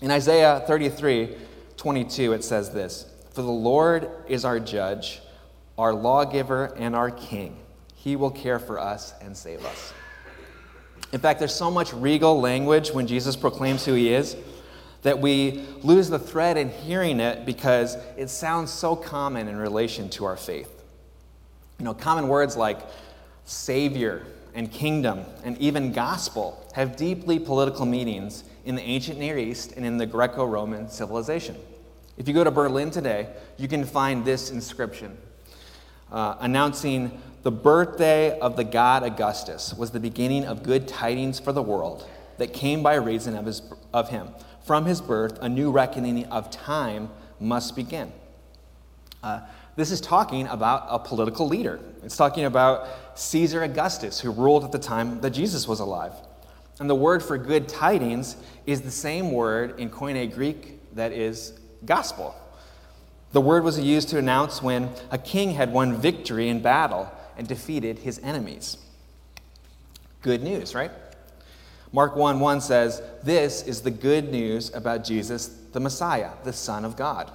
In 0.00 0.10
Isaiah 0.10 0.62
33 0.66 1.36
22, 1.76 2.34
it 2.34 2.44
says 2.44 2.70
this 2.70 3.06
For 3.32 3.42
the 3.42 3.48
Lord 3.48 4.08
is 4.28 4.44
our 4.44 4.60
judge, 4.60 5.20
our 5.78 5.92
lawgiver, 5.92 6.74
and 6.76 6.94
our 6.94 7.10
king. 7.10 7.56
He 7.94 8.16
will 8.16 8.30
care 8.30 8.58
for 8.58 8.78
us 8.78 9.14
and 9.20 9.36
save 9.36 9.64
us. 9.64 9.92
In 11.12 11.20
fact, 11.20 11.38
there's 11.38 11.54
so 11.54 11.70
much 11.70 11.92
regal 11.92 12.40
language 12.40 12.90
when 12.90 13.06
Jesus 13.06 13.34
proclaims 13.34 13.84
who 13.84 13.94
he 13.94 14.12
is 14.12 14.36
that 15.02 15.18
we 15.18 15.64
lose 15.82 16.08
the 16.08 16.18
thread 16.18 16.56
in 16.56 16.70
hearing 16.70 17.20
it 17.20 17.46
because 17.46 17.96
it 18.16 18.28
sounds 18.28 18.70
so 18.70 18.94
common 18.94 19.48
in 19.48 19.56
relation 19.56 20.08
to 20.10 20.24
our 20.26 20.36
faith. 20.36 20.70
You 21.78 21.84
know, 21.86 21.94
common 21.94 22.28
words 22.28 22.56
like 22.56 22.78
Savior 23.44 24.24
and 24.54 24.70
kingdom 24.70 25.24
and 25.44 25.56
even 25.58 25.92
gospel 25.92 26.66
have 26.74 26.96
deeply 26.96 27.38
political 27.38 27.86
meanings 27.86 28.44
in 28.64 28.74
the 28.74 28.82
ancient 28.82 29.18
Near 29.18 29.38
East 29.38 29.72
and 29.76 29.84
in 29.84 29.96
the 29.96 30.06
Greco 30.06 30.44
Roman 30.44 30.88
civilization. 30.88 31.56
If 32.16 32.28
you 32.28 32.34
go 32.34 32.44
to 32.44 32.50
Berlin 32.50 32.90
today, 32.90 33.28
you 33.56 33.68
can 33.68 33.84
find 33.84 34.24
this 34.24 34.50
inscription 34.50 35.16
uh, 36.12 36.36
announcing 36.40 37.20
the 37.42 37.50
birthday 37.50 38.38
of 38.40 38.56
the 38.56 38.64
god 38.64 39.02
Augustus 39.02 39.72
was 39.74 39.90
the 39.90 40.00
beginning 40.00 40.44
of 40.44 40.62
good 40.62 40.86
tidings 40.86 41.40
for 41.40 41.52
the 41.52 41.62
world 41.62 42.08
that 42.38 42.52
came 42.52 42.82
by 42.82 42.94
reason 42.94 43.36
of, 43.36 43.46
his, 43.46 43.62
of 43.92 44.10
him. 44.10 44.28
From 44.64 44.84
his 44.84 45.00
birth, 45.00 45.38
a 45.40 45.48
new 45.48 45.70
reckoning 45.70 46.26
of 46.26 46.50
time 46.50 47.10
must 47.38 47.76
begin. 47.76 48.12
Uh, 49.22 49.40
this 49.76 49.90
is 49.90 50.00
talking 50.00 50.46
about 50.48 50.86
a 50.88 50.98
political 50.98 51.48
leader. 51.48 51.80
It's 52.02 52.16
talking 52.16 52.44
about 52.44 52.86
Caesar 53.14 53.62
Augustus, 53.62 54.20
who 54.20 54.30
ruled 54.30 54.64
at 54.64 54.72
the 54.72 54.78
time 54.78 55.20
that 55.20 55.30
Jesus 55.30 55.66
was 55.66 55.80
alive. 55.80 56.12
And 56.78 56.88
the 56.88 56.94
word 56.94 57.22
for 57.22 57.36
good 57.36 57.68
tidings 57.68 58.36
is 58.66 58.80
the 58.80 58.90
same 58.90 59.32
word 59.32 59.78
in 59.78 59.90
Koine 59.90 60.32
Greek 60.32 60.80
that 60.94 61.12
is 61.12 61.52
gospel. 61.84 62.34
The 63.32 63.40
word 63.40 63.62
was 63.62 63.78
used 63.78 64.08
to 64.08 64.18
announce 64.18 64.62
when 64.62 64.90
a 65.10 65.18
king 65.18 65.52
had 65.52 65.72
won 65.72 65.96
victory 65.96 66.48
in 66.48 66.62
battle 66.62 67.10
and 67.36 67.46
defeated 67.46 67.98
his 67.98 68.18
enemies. 68.20 68.76
Good 70.22 70.42
news, 70.42 70.74
right? 70.74 70.90
Mark 71.92 72.16
1 72.16 72.40
1 72.40 72.60
says, 72.60 73.02
This 73.22 73.62
is 73.62 73.82
the 73.82 73.90
good 73.90 74.30
news 74.30 74.72
about 74.74 75.04
Jesus, 75.04 75.48
the 75.72 75.80
Messiah, 75.80 76.30
the 76.44 76.52
Son 76.52 76.84
of 76.84 76.96
God. 76.96 77.30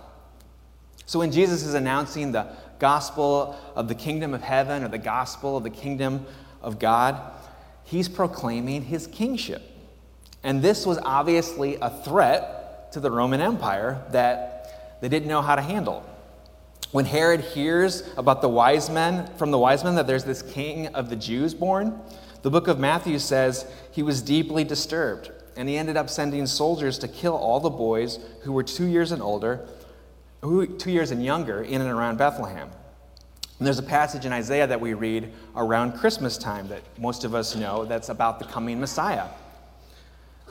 So 1.06 1.20
when 1.20 1.32
Jesus 1.32 1.64
is 1.64 1.74
announcing 1.76 2.32
the 2.32 2.48
gospel 2.80 3.58
of 3.76 3.88
the 3.88 3.96
kingdom 3.96 4.34
of 4.34 4.42
heaven 4.42 4.84
or 4.84 4.88
the 4.88 4.98
gospel 4.98 5.58
of 5.58 5.64
the 5.64 5.70
kingdom 5.70 6.26
of 6.62 6.80
God, 6.80 7.20
he's 7.84 8.10
proclaiming 8.10 8.84
his 8.84 9.08
kingship. 9.08 9.62
And 10.44 10.62
this 10.62 10.86
was 10.86 10.98
obviously 11.00 11.78
a 11.82 11.90
threat 11.90 12.92
to 12.94 13.00
the 13.00 13.12
Roman 13.12 13.42
Empire 13.42 14.04
that 14.12 15.00
they 15.02 15.10
didn't 15.10 15.28
know 15.28 15.42
how 15.42 15.56
to 15.56 15.62
handle. 15.62 16.04
When 16.92 17.06
Herod 17.06 17.42
hears 17.42 18.08
about 18.16 18.42
the 18.42 18.50
wise 18.50 18.90
men, 18.90 19.28
from 19.38 19.52
the 19.52 19.58
wise 19.58 19.84
men, 19.84 19.96
that 19.96 20.08
there's 20.08 20.24
this 20.24 20.42
king 20.42 20.88
of 20.88 21.10
the 21.10 21.16
Jews 21.16 21.54
born, 21.54 22.00
the 22.42 22.52
book 22.52 22.68
of 22.68 22.80
Matthew 22.80 23.20
says 23.20 23.66
he 23.92 24.04
was 24.04 24.22
deeply 24.22 24.64
disturbed, 24.64 25.32
and 25.58 25.68
he 25.68 25.78
ended 25.78 25.98
up 25.98 26.10
sending 26.10 26.46
soldiers 26.46 27.00
to 27.00 27.08
kill 27.08 27.36
all 27.36 27.60
the 27.60 27.70
boys 27.70 28.20
who 28.44 28.54
were 28.54 28.64
two 28.64 28.86
years 28.86 29.12
and 29.12 29.22
older 29.22 29.68
two 30.78 30.92
years 30.92 31.12
and 31.12 31.24
younger, 31.24 31.64
in 31.64 31.82
and 31.82 31.90
around 31.90 32.18
Bethlehem. 32.18 32.70
And 33.58 33.66
there's 33.66 33.80
a 33.80 33.84
passage 33.84 34.26
in 34.26 34.34
Isaiah 34.34 34.68
that 34.68 34.80
we 34.80 34.94
read 34.94 35.32
around 35.56 35.94
Christmas 35.94 36.38
time 36.38 36.68
that 36.68 36.82
most 37.00 37.24
of 37.24 37.34
us 37.34 37.56
know 37.56 37.86
that's 37.86 38.10
about 38.10 38.40
the 38.40 38.46
coming 38.46 38.80
Messiah. 38.80 39.28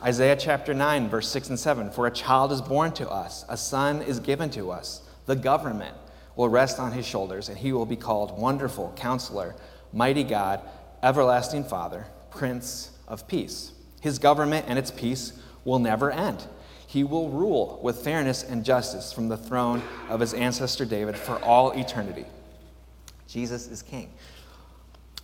Isaiah 0.02 0.36
chapter 0.36 0.74
9, 0.74 1.08
verse 1.08 1.28
6 1.28 1.50
and 1.50 1.58
7 1.58 1.90
For 1.90 2.06
a 2.06 2.10
child 2.10 2.50
is 2.50 2.60
born 2.60 2.92
to 2.94 3.08
us, 3.08 3.44
a 3.48 3.56
son 3.56 4.02
is 4.02 4.20
given 4.20 4.50
to 4.50 4.70
us. 4.70 5.02
The 5.26 5.36
government 5.36 5.96
will 6.34 6.48
rest 6.48 6.78
on 6.80 6.92
his 6.92 7.06
shoulders, 7.06 7.48
and 7.48 7.56
he 7.56 7.72
will 7.72 7.86
be 7.86 7.96
called 7.96 8.38
Wonderful 8.38 8.92
Counselor, 8.96 9.54
Mighty 9.92 10.24
God, 10.24 10.60
Everlasting 11.02 11.64
Father, 11.64 12.06
Prince 12.30 12.90
of 13.06 13.28
Peace. 13.28 13.72
His 14.00 14.18
government 14.18 14.66
and 14.68 14.78
its 14.78 14.90
peace 14.90 15.38
will 15.64 15.78
never 15.78 16.10
end 16.10 16.46
he 16.94 17.02
will 17.02 17.28
rule 17.28 17.80
with 17.82 18.04
fairness 18.04 18.44
and 18.44 18.64
justice 18.64 19.12
from 19.12 19.26
the 19.26 19.36
throne 19.36 19.82
of 20.08 20.20
his 20.20 20.32
ancestor 20.32 20.84
David 20.84 21.16
for 21.16 21.42
all 21.42 21.72
eternity. 21.72 22.24
Jesus 23.26 23.66
is 23.66 23.82
king. 23.82 24.12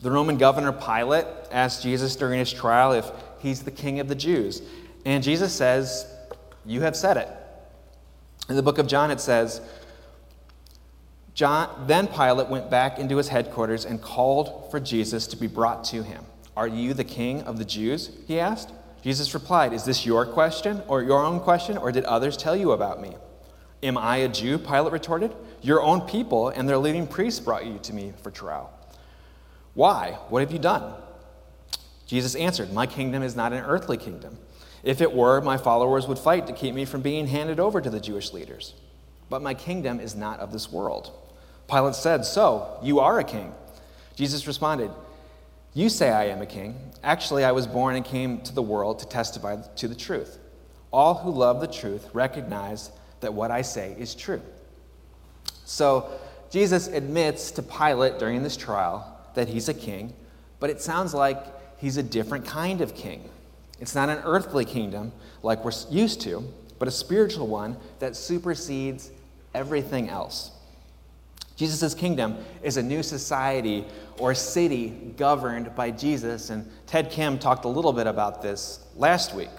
The 0.00 0.10
Roman 0.10 0.36
governor 0.36 0.72
Pilate 0.72 1.26
asked 1.52 1.84
Jesus 1.84 2.16
during 2.16 2.40
his 2.40 2.52
trial 2.52 2.90
if 2.90 3.08
he's 3.38 3.62
the 3.62 3.70
king 3.70 4.00
of 4.00 4.08
the 4.08 4.16
Jews. 4.16 4.62
And 5.06 5.22
Jesus 5.22 5.52
says, 5.52 6.12
You 6.66 6.80
have 6.80 6.96
said 6.96 7.16
it. 7.16 7.28
In 8.48 8.56
the 8.56 8.64
book 8.64 8.78
of 8.78 8.88
John, 8.88 9.12
it 9.12 9.20
says, 9.20 9.60
John, 11.34 11.86
then 11.86 12.08
Pilate 12.08 12.48
went 12.48 12.68
back 12.68 12.98
into 12.98 13.16
his 13.16 13.28
headquarters 13.28 13.84
and 13.84 14.02
called 14.02 14.72
for 14.72 14.80
Jesus 14.80 15.28
to 15.28 15.36
be 15.36 15.46
brought 15.46 15.84
to 15.84 16.02
him. 16.02 16.24
Are 16.56 16.66
you 16.66 16.94
the 16.94 17.04
king 17.04 17.42
of 17.42 17.58
the 17.58 17.64
Jews? 17.64 18.10
He 18.26 18.40
asked. 18.40 18.72
Jesus 19.02 19.32
replied, 19.34 19.72
Is 19.72 19.84
this 19.84 20.04
your 20.04 20.26
question 20.26 20.82
or 20.88 21.02
your 21.02 21.24
own 21.24 21.40
question, 21.40 21.76
or 21.78 21.90
did 21.92 22.04
others 22.04 22.36
tell 22.36 22.56
you 22.56 22.72
about 22.72 23.00
me? 23.00 23.14
Am 23.82 23.96
I 23.96 24.18
a 24.18 24.28
Jew? 24.28 24.58
Pilate 24.58 24.92
retorted. 24.92 25.34
Your 25.62 25.82
own 25.82 26.02
people 26.02 26.48
and 26.48 26.68
their 26.68 26.78
leading 26.78 27.06
priests 27.06 27.40
brought 27.40 27.66
you 27.66 27.78
to 27.82 27.92
me 27.92 28.12
for 28.22 28.30
trial. 28.30 28.72
Why? 29.74 30.18
What 30.28 30.40
have 30.40 30.52
you 30.52 30.58
done? 30.58 30.94
Jesus 32.06 32.34
answered, 32.34 32.72
My 32.72 32.86
kingdom 32.86 33.22
is 33.22 33.36
not 33.36 33.52
an 33.52 33.64
earthly 33.64 33.96
kingdom. 33.96 34.36
If 34.82 35.00
it 35.00 35.12
were, 35.12 35.40
my 35.40 35.56
followers 35.56 36.08
would 36.08 36.18
fight 36.18 36.46
to 36.46 36.52
keep 36.52 36.74
me 36.74 36.84
from 36.84 37.02
being 37.02 37.26
handed 37.26 37.60
over 37.60 37.80
to 37.80 37.90
the 37.90 38.00
Jewish 38.00 38.32
leaders. 38.32 38.74
But 39.28 39.42
my 39.42 39.54
kingdom 39.54 40.00
is 40.00 40.14
not 40.16 40.40
of 40.40 40.52
this 40.52 40.72
world. 40.72 41.12
Pilate 41.68 41.94
said, 41.94 42.24
So, 42.24 42.78
you 42.82 42.98
are 43.00 43.18
a 43.18 43.24
king. 43.24 43.52
Jesus 44.16 44.46
responded, 44.46 44.90
you 45.74 45.88
say 45.88 46.10
I 46.10 46.26
am 46.26 46.42
a 46.42 46.46
king. 46.46 46.74
Actually, 47.02 47.44
I 47.44 47.52
was 47.52 47.66
born 47.66 47.96
and 47.96 48.04
came 48.04 48.40
to 48.42 48.54
the 48.54 48.62
world 48.62 48.98
to 49.00 49.08
testify 49.08 49.56
to 49.76 49.88
the 49.88 49.94
truth. 49.94 50.38
All 50.92 51.14
who 51.14 51.30
love 51.30 51.60
the 51.60 51.68
truth 51.68 52.08
recognize 52.12 52.90
that 53.20 53.32
what 53.32 53.50
I 53.50 53.62
say 53.62 53.94
is 53.98 54.14
true. 54.14 54.42
So, 55.64 56.10
Jesus 56.50 56.88
admits 56.88 57.52
to 57.52 57.62
Pilate 57.62 58.18
during 58.18 58.42
this 58.42 58.56
trial 58.56 59.16
that 59.34 59.48
he's 59.48 59.68
a 59.68 59.74
king, 59.74 60.12
but 60.58 60.68
it 60.68 60.80
sounds 60.80 61.14
like 61.14 61.38
he's 61.78 61.96
a 61.96 62.02
different 62.02 62.44
kind 62.44 62.80
of 62.80 62.94
king. 62.94 63.28
It's 63.78 63.94
not 63.94 64.08
an 64.08 64.18
earthly 64.24 64.64
kingdom 64.64 65.12
like 65.42 65.64
we're 65.64 65.72
used 65.88 66.20
to, 66.22 66.44
but 66.80 66.88
a 66.88 66.90
spiritual 66.90 67.46
one 67.46 67.76
that 68.00 68.16
supersedes 68.16 69.10
everything 69.54 70.08
else. 70.08 70.50
Jesus' 71.60 71.92
kingdom 71.92 72.38
is 72.62 72.78
a 72.78 72.82
new 72.82 73.02
society 73.02 73.84
or 74.18 74.34
city 74.34 75.12
governed 75.18 75.74
by 75.76 75.90
Jesus. 75.90 76.48
And 76.48 76.66
Ted 76.86 77.10
Kim 77.10 77.38
talked 77.38 77.66
a 77.66 77.68
little 77.68 77.92
bit 77.92 78.06
about 78.06 78.40
this 78.40 78.82
last 78.96 79.34
week. 79.34 79.50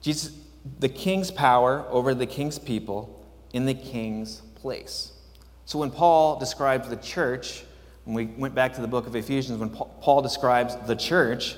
Jesus, 0.00 0.34
the 0.80 0.88
king's 0.88 1.30
power 1.30 1.84
over 1.90 2.14
the 2.14 2.24
king's 2.24 2.58
people 2.58 3.22
in 3.52 3.66
the 3.66 3.74
king's 3.74 4.36
place. 4.54 5.12
So 5.66 5.78
when 5.78 5.90
Paul 5.90 6.38
describes 6.38 6.88
the 6.88 6.96
church, 6.96 7.64
when 8.06 8.14
we 8.14 8.24
went 8.24 8.54
back 8.54 8.72
to 8.76 8.80
the 8.80 8.88
book 8.88 9.06
of 9.06 9.14
Ephesians, 9.14 9.58
when 9.58 9.68
Paul 9.68 10.22
describes 10.22 10.76
the 10.86 10.96
church, 10.96 11.56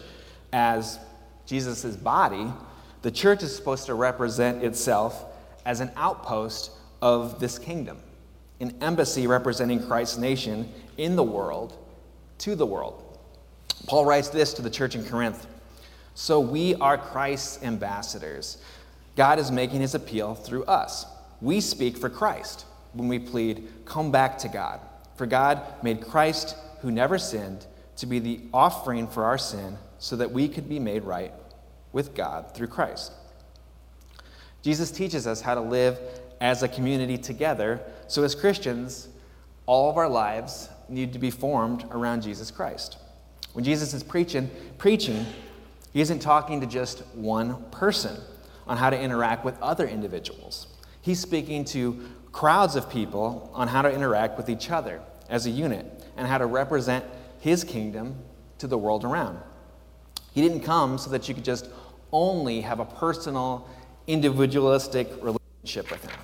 as 0.52 0.98
Jesus' 1.46 1.94
body, 1.94 2.52
the 3.02 3.12
church 3.12 3.44
is 3.44 3.54
supposed 3.54 3.86
to 3.86 3.94
represent 3.94 4.64
itself 4.64 5.26
as 5.64 5.78
an 5.78 5.92
outpost 5.94 6.72
of 7.00 7.38
this 7.38 7.56
kingdom, 7.56 7.98
an 8.60 8.76
embassy 8.80 9.26
representing 9.26 9.86
Christ's 9.86 10.18
nation 10.18 10.72
in 10.96 11.16
the 11.16 11.22
world 11.22 11.76
to 12.38 12.54
the 12.54 12.66
world. 12.66 13.04
Paul 13.86 14.04
writes 14.04 14.28
this 14.28 14.54
to 14.54 14.62
the 14.62 14.70
church 14.70 14.94
in 14.94 15.04
Corinth 15.04 15.46
So 16.14 16.40
we 16.40 16.74
are 16.76 16.98
Christ's 16.98 17.62
ambassadors. 17.62 18.58
God 19.16 19.38
is 19.38 19.50
making 19.50 19.80
his 19.80 19.94
appeal 19.94 20.34
through 20.34 20.64
us. 20.64 21.06
We 21.40 21.60
speak 21.60 21.96
for 21.96 22.08
Christ 22.08 22.66
when 22.92 23.08
we 23.08 23.18
plead, 23.18 23.68
Come 23.84 24.10
back 24.10 24.38
to 24.38 24.48
God. 24.48 24.80
For 25.16 25.26
God 25.26 25.62
made 25.82 26.00
Christ, 26.00 26.56
who 26.80 26.90
never 26.90 27.18
sinned, 27.18 27.66
to 27.96 28.06
be 28.06 28.20
the 28.20 28.40
offering 28.52 29.08
for 29.08 29.24
our 29.24 29.38
sin 29.38 29.76
so 29.98 30.16
that 30.16 30.30
we 30.30 30.48
could 30.48 30.68
be 30.68 30.78
made 30.78 31.02
right 31.02 31.32
with 31.92 32.14
God 32.14 32.54
through 32.54 32.68
Christ. 32.68 33.12
Jesus 34.62 34.90
teaches 34.90 35.26
us 35.26 35.40
how 35.40 35.54
to 35.54 35.60
live 35.60 35.98
as 36.40 36.62
a 36.62 36.68
community 36.68 37.18
together. 37.18 37.80
So, 38.06 38.22
as 38.24 38.34
Christians, 38.34 39.08
all 39.66 39.90
of 39.90 39.96
our 39.96 40.08
lives 40.08 40.68
need 40.88 41.12
to 41.12 41.18
be 41.18 41.30
formed 41.30 41.84
around 41.90 42.22
Jesus 42.22 42.50
Christ. 42.50 42.98
When 43.52 43.64
Jesus 43.64 43.92
is 43.92 44.02
preaching, 44.02 44.50
preaching, 44.78 45.26
he 45.92 46.00
isn't 46.00 46.20
talking 46.20 46.60
to 46.60 46.66
just 46.66 47.00
one 47.14 47.62
person 47.70 48.20
on 48.66 48.76
how 48.76 48.90
to 48.90 49.00
interact 49.00 49.44
with 49.44 49.60
other 49.60 49.86
individuals. 49.86 50.68
He's 51.02 51.20
speaking 51.20 51.64
to 51.66 52.00
crowds 52.32 52.76
of 52.76 52.90
people 52.90 53.50
on 53.54 53.68
how 53.68 53.82
to 53.82 53.90
interact 53.90 54.36
with 54.36 54.48
each 54.48 54.70
other 54.70 55.00
as 55.28 55.46
a 55.46 55.50
unit 55.50 55.86
and 56.16 56.26
how 56.26 56.38
to 56.38 56.46
represent 56.46 57.04
his 57.40 57.64
kingdom 57.64 58.16
to 58.58 58.66
the 58.66 58.78
world 58.78 59.04
around. 59.04 59.38
He 60.32 60.42
didn't 60.42 60.60
come 60.60 60.98
so 60.98 61.10
that 61.10 61.28
you 61.28 61.34
could 61.34 61.44
just 61.44 61.68
only 62.12 62.60
have 62.60 62.80
a 62.80 62.84
personal, 62.84 63.68
individualistic 64.06 65.08
relationship 65.14 65.37
with 65.76 66.02
him. 66.02 66.18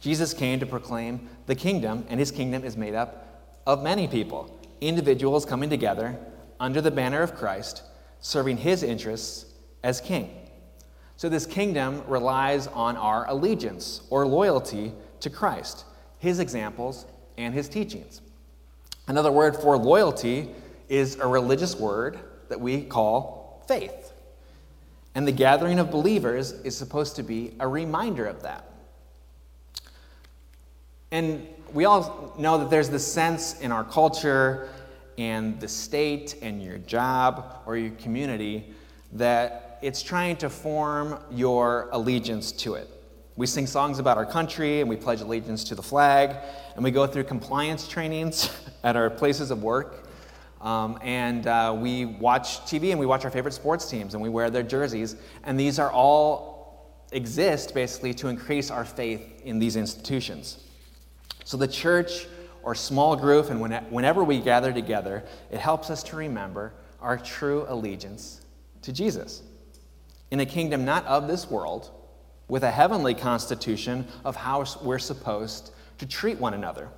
Jesus 0.00 0.34
came 0.34 0.60
to 0.60 0.66
proclaim 0.66 1.28
the 1.46 1.54
kingdom, 1.54 2.04
and 2.08 2.20
his 2.20 2.30
kingdom 2.30 2.64
is 2.64 2.76
made 2.76 2.94
up 2.94 3.42
of 3.66 3.82
many 3.82 4.06
people, 4.06 4.54
individuals 4.80 5.46
coming 5.46 5.70
together 5.70 6.18
under 6.60 6.80
the 6.80 6.90
banner 6.90 7.22
of 7.22 7.34
Christ, 7.34 7.82
serving 8.20 8.58
his 8.58 8.82
interests 8.82 9.46
as 9.82 10.00
king. 10.00 10.30
So, 11.16 11.28
this 11.28 11.46
kingdom 11.46 12.02
relies 12.06 12.66
on 12.66 12.96
our 12.96 13.28
allegiance 13.28 14.02
or 14.10 14.26
loyalty 14.26 14.92
to 15.20 15.30
Christ, 15.30 15.84
his 16.18 16.40
examples, 16.40 17.06
and 17.38 17.54
his 17.54 17.68
teachings. 17.68 18.20
Another 19.06 19.30
word 19.30 19.56
for 19.56 19.76
loyalty 19.76 20.50
is 20.88 21.16
a 21.16 21.26
religious 21.26 21.76
word 21.76 22.18
that 22.48 22.60
we 22.60 22.82
call 22.82 23.64
faith. 23.68 24.03
And 25.14 25.26
the 25.26 25.32
gathering 25.32 25.78
of 25.78 25.90
believers 25.90 26.52
is 26.52 26.76
supposed 26.76 27.16
to 27.16 27.22
be 27.22 27.54
a 27.60 27.68
reminder 27.68 28.26
of 28.26 28.42
that. 28.42 28.70
And 31.10 31.46
we 31.72 31.84
all 31.84 32.34
know 32.38 32.58
that 32.58 32.70
there's 32.70 32.90
this 32.90 33.06
sense 33.06 33.60
in 33.60 33.70
our 33.70 33.84
culture 33.84 34.68
and 35.16 35.60
the 35.60 35.68
state 35.68 36.36
and 36.42 36.62
your 36.62 36.78
job 36.78 37.62
or 37.66 37.76
your 37.76 37.92
community 37.92 38.74
that 39.12 39.78
it's 39.80 40.02
trying 40.02 40.36
to 40.38 40.50
form 40.50 41.18
your 41.30 41.88
allegiance 41.92 42.50
to 42.50 42.74
it. 42.74 42.90
We 43.36 43.46
sing 43.46 43.66
songs 43.66 43.98
about 43.98 44.16
our 44.16 44.26
country 44.26 44.80
and 44.80 44.88
we 44.88 44.96
pledge 44.96 45.20
allegiance 45.20 45.64
to 45.64 45.74
the 45.74 45.82
flag, 45.82 46.36
and 46.74 46.84
we 46.84 46.90
go 46.90 47.06
through 47.06 47.24
compliance 47.24 47.86
trainings 47.86 48.50
at 48.84 48.96
our 48.96 49.10
places 49.10 49.50
of 49.50 49.62
work. 49.62 50.03
Um, 50.64 50.98
and 51.02 51.46
uh, 51.46 51.76
we 51.78 52.06
watch 52.06 52.60
TV 52.60 52.90
and 52.90 52.98
we 52.98 53.04
watch 53.04 53.24
our 53.24 53.30
favorite 53.30 53.52
sports 53.52 53.88
teams 53.88 54.14
and 54.14 54.22
we 54.22 54.30
wear 54.30 54.48
their 54.48 54.62
jerseys. 54.62 55.14
And 55.44 55.60
these 55.60 55.78
are 55.78 55.92
all 55.92 57.04
exist 57.12 57.74
basically 57.74 58.14
to 58.14 58.28
increase 58.28 58.70
our 58.70 58.84
faith 58.84 59.42
in 59.44 59.58
these 59.58 59.76
institutions. 59.76 60.64
So 61.44 61.58
the 61.58 61.68
church 61.68 62.26
or 62.62 62.74
small 62.74 63.14
group, 63.14 63.50
and 63.50 63.60
whenever 63.90 64.24
we 64.24 64.40
gather 64.40 64.72
together, 64.72 65.22
it 65.50 65.60
helps 65.60 65.90
us 65.90 66.02
to 66.04 66.16
remember 66.16 66.72
our 66.98 67.18
true 67.18 67.66
allegiance 67.68 68.40
to 68.80 68.92
Jesus. 68.92 69.42
In 70.30 70.40
a 70.40 70.46
kingdom 70.46 70.86
not 70.86 71.04
of 71.04 71.28
this 71.28 71.50
world, 71.50 71.90
with 72.48 72.62
a 72.62 72.70
heavenly 72.70 73.14
constitution 73.14 74.06
of 74.24 74.34
how 74.34 74.64
we're 74.82 74.98
supposed 74.98 75.72
to 75.98 76.06
treat 76.06 76.38
one 76.38 76.54
another. 76.54 76.88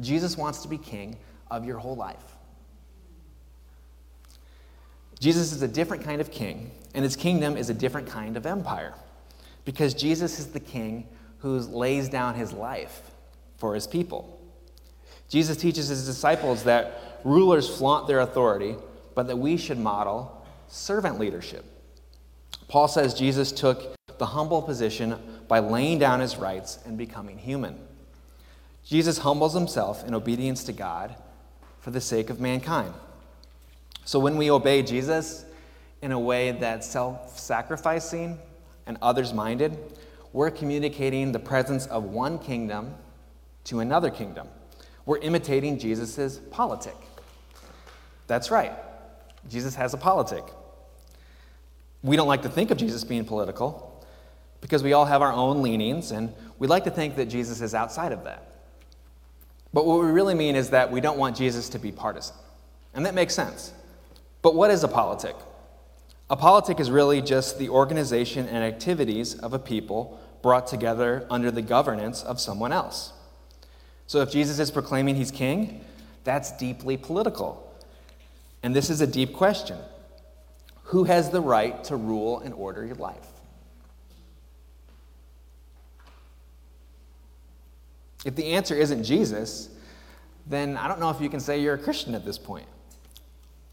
Jesus 0.00 0.36
wants 0.36 0.62
to 0.62 0.68
be 0.68 0.78
king 0.78 1.16
of 1.50 1.64
your 1.64 1.78
whole 1.78 1.96
life. 1.96 2.36
Jesus 5.20 5.52
is 5.52 5.62
a 5.62 5.68
different 5.68 6.04
kind 6.04 6.20
of 6.20 6.30
king, 6.30 6.70
and 6.94 7.04
his 7.04 7.16
kingdom 7.16 7.56
is 7.56 7.70
a 7.70 7.74
different 7.74 8.08
kind 8.08 8.36
of 8.36 8.46
empire 8.46 8.94
because 9.64 9.94
Jesus 9.94 10.38
is 10.38 10.48
the 10.48 10.60
king 10.60 11.08
who 11.38 11.58
lays 11.58 12.08
down 12.08 12.34
his 12.34 12.52
life 12.52 13.02
for 13.56 13.74
his 13.74 13.86
people. 13.86 14.40
Jesus 15.28 15.56
teaches 15.56 15.88
his 15.88 16.06
disciples 16.06 16.64
that 16.64 17.20
rulers 17.24 17.68
flaunt 17.68 18.06
their 18.06 18.20
authority, 18.20 18.76
but 19.14 19.26
that 19.26 19.36
we 19.36 19.56
should 19.56 19.78
model 19.78 20.46
servant 20.68 21.18
leadership. 21.18 21.64
Paul 22.68 22.88
says 22.88 23.14
Jesus 23.14 23.52
took 23.52 23.94
the 24.18 24.26
humble 24.26 24.62
position 24.62 25.16
by 25.48 25.58
laying 25.58 25.98
down 25.98 26.20
his 26.20 26.36
rights 26.36 26.78
and 26.84 26.96
becoming 26.96 27.38
human. 27.38 27.78
Jesus 28.84 29.18
humbles 29.18 29.54
himself 29.54 30.06
in 30.06 30.14
obedience 30.14 30.64
to 30.64 30.72
God 30.72 31.14
for 31.80 31.90
the 31.90 32.00
sake 32.00 32.30
of 32.30 32.40
mankind. 32.40 32.94
So 34.08 34.18
when 34.18 34.38
we 34.38 34.50
obey 34.50 34.82
Jesus 34.82 35.44
in 36.00 36.12
a 36.12 36.18
way 36.18 36.52
that's 36.52 36.88
self 36.88 37.38
sacrificing 37.38 38.38
and 38.86 38.96
others 39.02 39.34
minded, 39.34 39.76
we're 40.32 40.50
communicating 40.50 41.30
the 41.30 41.38
presence 41.38 41.84
of 41.88 42.04
one 42.04 42.38
kingdom 42.38 42.94
to 43.64 43.80
another 43.80 44.08
kingdom. 44.08 44.48
We're 45.04 45.18
imitating 45.18 45.78
Jesus' 45.78 46.40
politic. 46.50 46.96
That's 48.28 48.50
right, 48.50 48.72
Jesus 49.46 49.74
has 49.74 49.92
a 49.92 49.98
politic. 49.98 50.44
We 52.02 52.16
don't 52.16 52.28
like 52.28 52.40
to 52.44 52.48
think 52.48 52.70
of 52.70 52.78
Jesus 52.78 53.04
being 53.04 53.26
political, 53.26 54.02
because 54.62 54.82
we 54.82 54.94
all 54.94 55.04
have 55.04 55.20
our 55.20 55.34
own 55.34 55.60
leanings, 55.60 56.12
and 56.12 56.32
we 56.58 56.66
like 56.66 56.84
to 56.84 56.90
think 56.90 57.16
that 57.16 57.26
Jesus 57.26 57.60
is 57.60 57.74
outside 57.74 58.12
of 58.12 58.24
that. 58.24 58.62
But 59.74 59.84
what 59.84 60.00
we 60.00 60.06
really 60.06 60.34
mean 60.34 60.56
is 60.56 60.70
that 60.70 60.90
we 60.90 61.02
don't 61.02 61.18
want 61.18 61.36
Jesus 61.36 61.68
to 61.68 61.78
be 61.78 61.92
partisan. 61.92 62.36
And 62.94 63.04
that 63.04 63.12
makes 63.12 63.34
sense. 63.34 63.74
But 64.42 64.54
what 64.54 64.70
is 64.70 64.84
a 64.84 64.88
politic? 64.88 65.36
A 66.30 66.36
politic 66.36 66.78
is 66.78 66.90
really 66.90 67.22
just 67.22 67.58
the 67.58 67.68
organization 67.68 68.46
and 68.46 68.62
activities 68.62 69.34
of 69.34 69.54
a 69.54 69.58
people 69.58 70.20
brought 70.42 70.66
together 70.66 71.26
under 71.30 71.50
the 71.50 71.62
governance 71.62 72.22
of 72.22 72.40
someone 72.40 72.72
else. 72.72 73.12
So 74.06 74.20
if 74.20 74.30
Jesus 74.30 74.58
is 74.58 74.70
proclaiming 74.70 75.16
he's 75.16 75.30
king, 75.30 75.84
that's 76.24 76.52
deeply 76.52 76.96
political. 76.96 77.64
And 78.62 78.74
this 78.74 78.90
is 78.90 79.00
a 79.00 79.06
deep 79.06 79.34
question 79.34 79.78
Who 80.84 81.04
has 81.04 81.30
the 81.30 81.40
right 81.40 81.82
to 81.84 81.96
rule 81.96 82.40
and 82.40 82.54
order 82.54 82.84
your 82.84 82.96
life? 82.96 83.26
If 88.24 88.34
the 88.34 88.52
answer 88.52 88.74
isn't 88.74 89.04
Jesus, 89.04 89.70
then 90.46 90.76
I 90.76 90.88
don't 90.88 91.00
know 91.00 91.10
if 91.10 91.20
you 91.20 91.28
can 91.28 91.40
say 91.40 91.60
you're 91.60 91.74
a 91.74 91.78
Christian 91.78 92.14
at 92.14 92.24
this 92.24 92.38
point. 92.38 92.66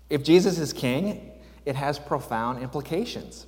If 0.09 0.23
Jesus 0.23 0.59
is 0.59 0.73
king, 0.73 1.31
it 1.65 1.75
has 1.75 1.97
profound 1.97 2.61
implications. 2.61 3.47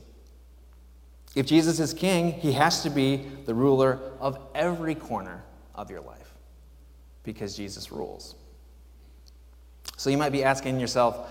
If 1.35 1.45
Jesus 1.45 1.79
is 1.79 1.93
king, 1.93 2.31
he 2.31 2.53
has 2.53 2.81
to 2.83 2.89
be 2.89 3.27
the 3.45 3.53
ruler 3.53 3.99
of 4.19 4.39
every 4.55 4.95
corner 4.95 5.43
of 5.75 5.91
your 5.91 6.01
life 6.01 6.33
because 7.23 7.55
Jesus 7.55 7.91
rules. 7.91 8.35
So 9.97 10.09
you 10.09 10.17
might 10.17 10.31
be 10.31 10.43
asking 10.43 10.79
yourself, 10.79 11.29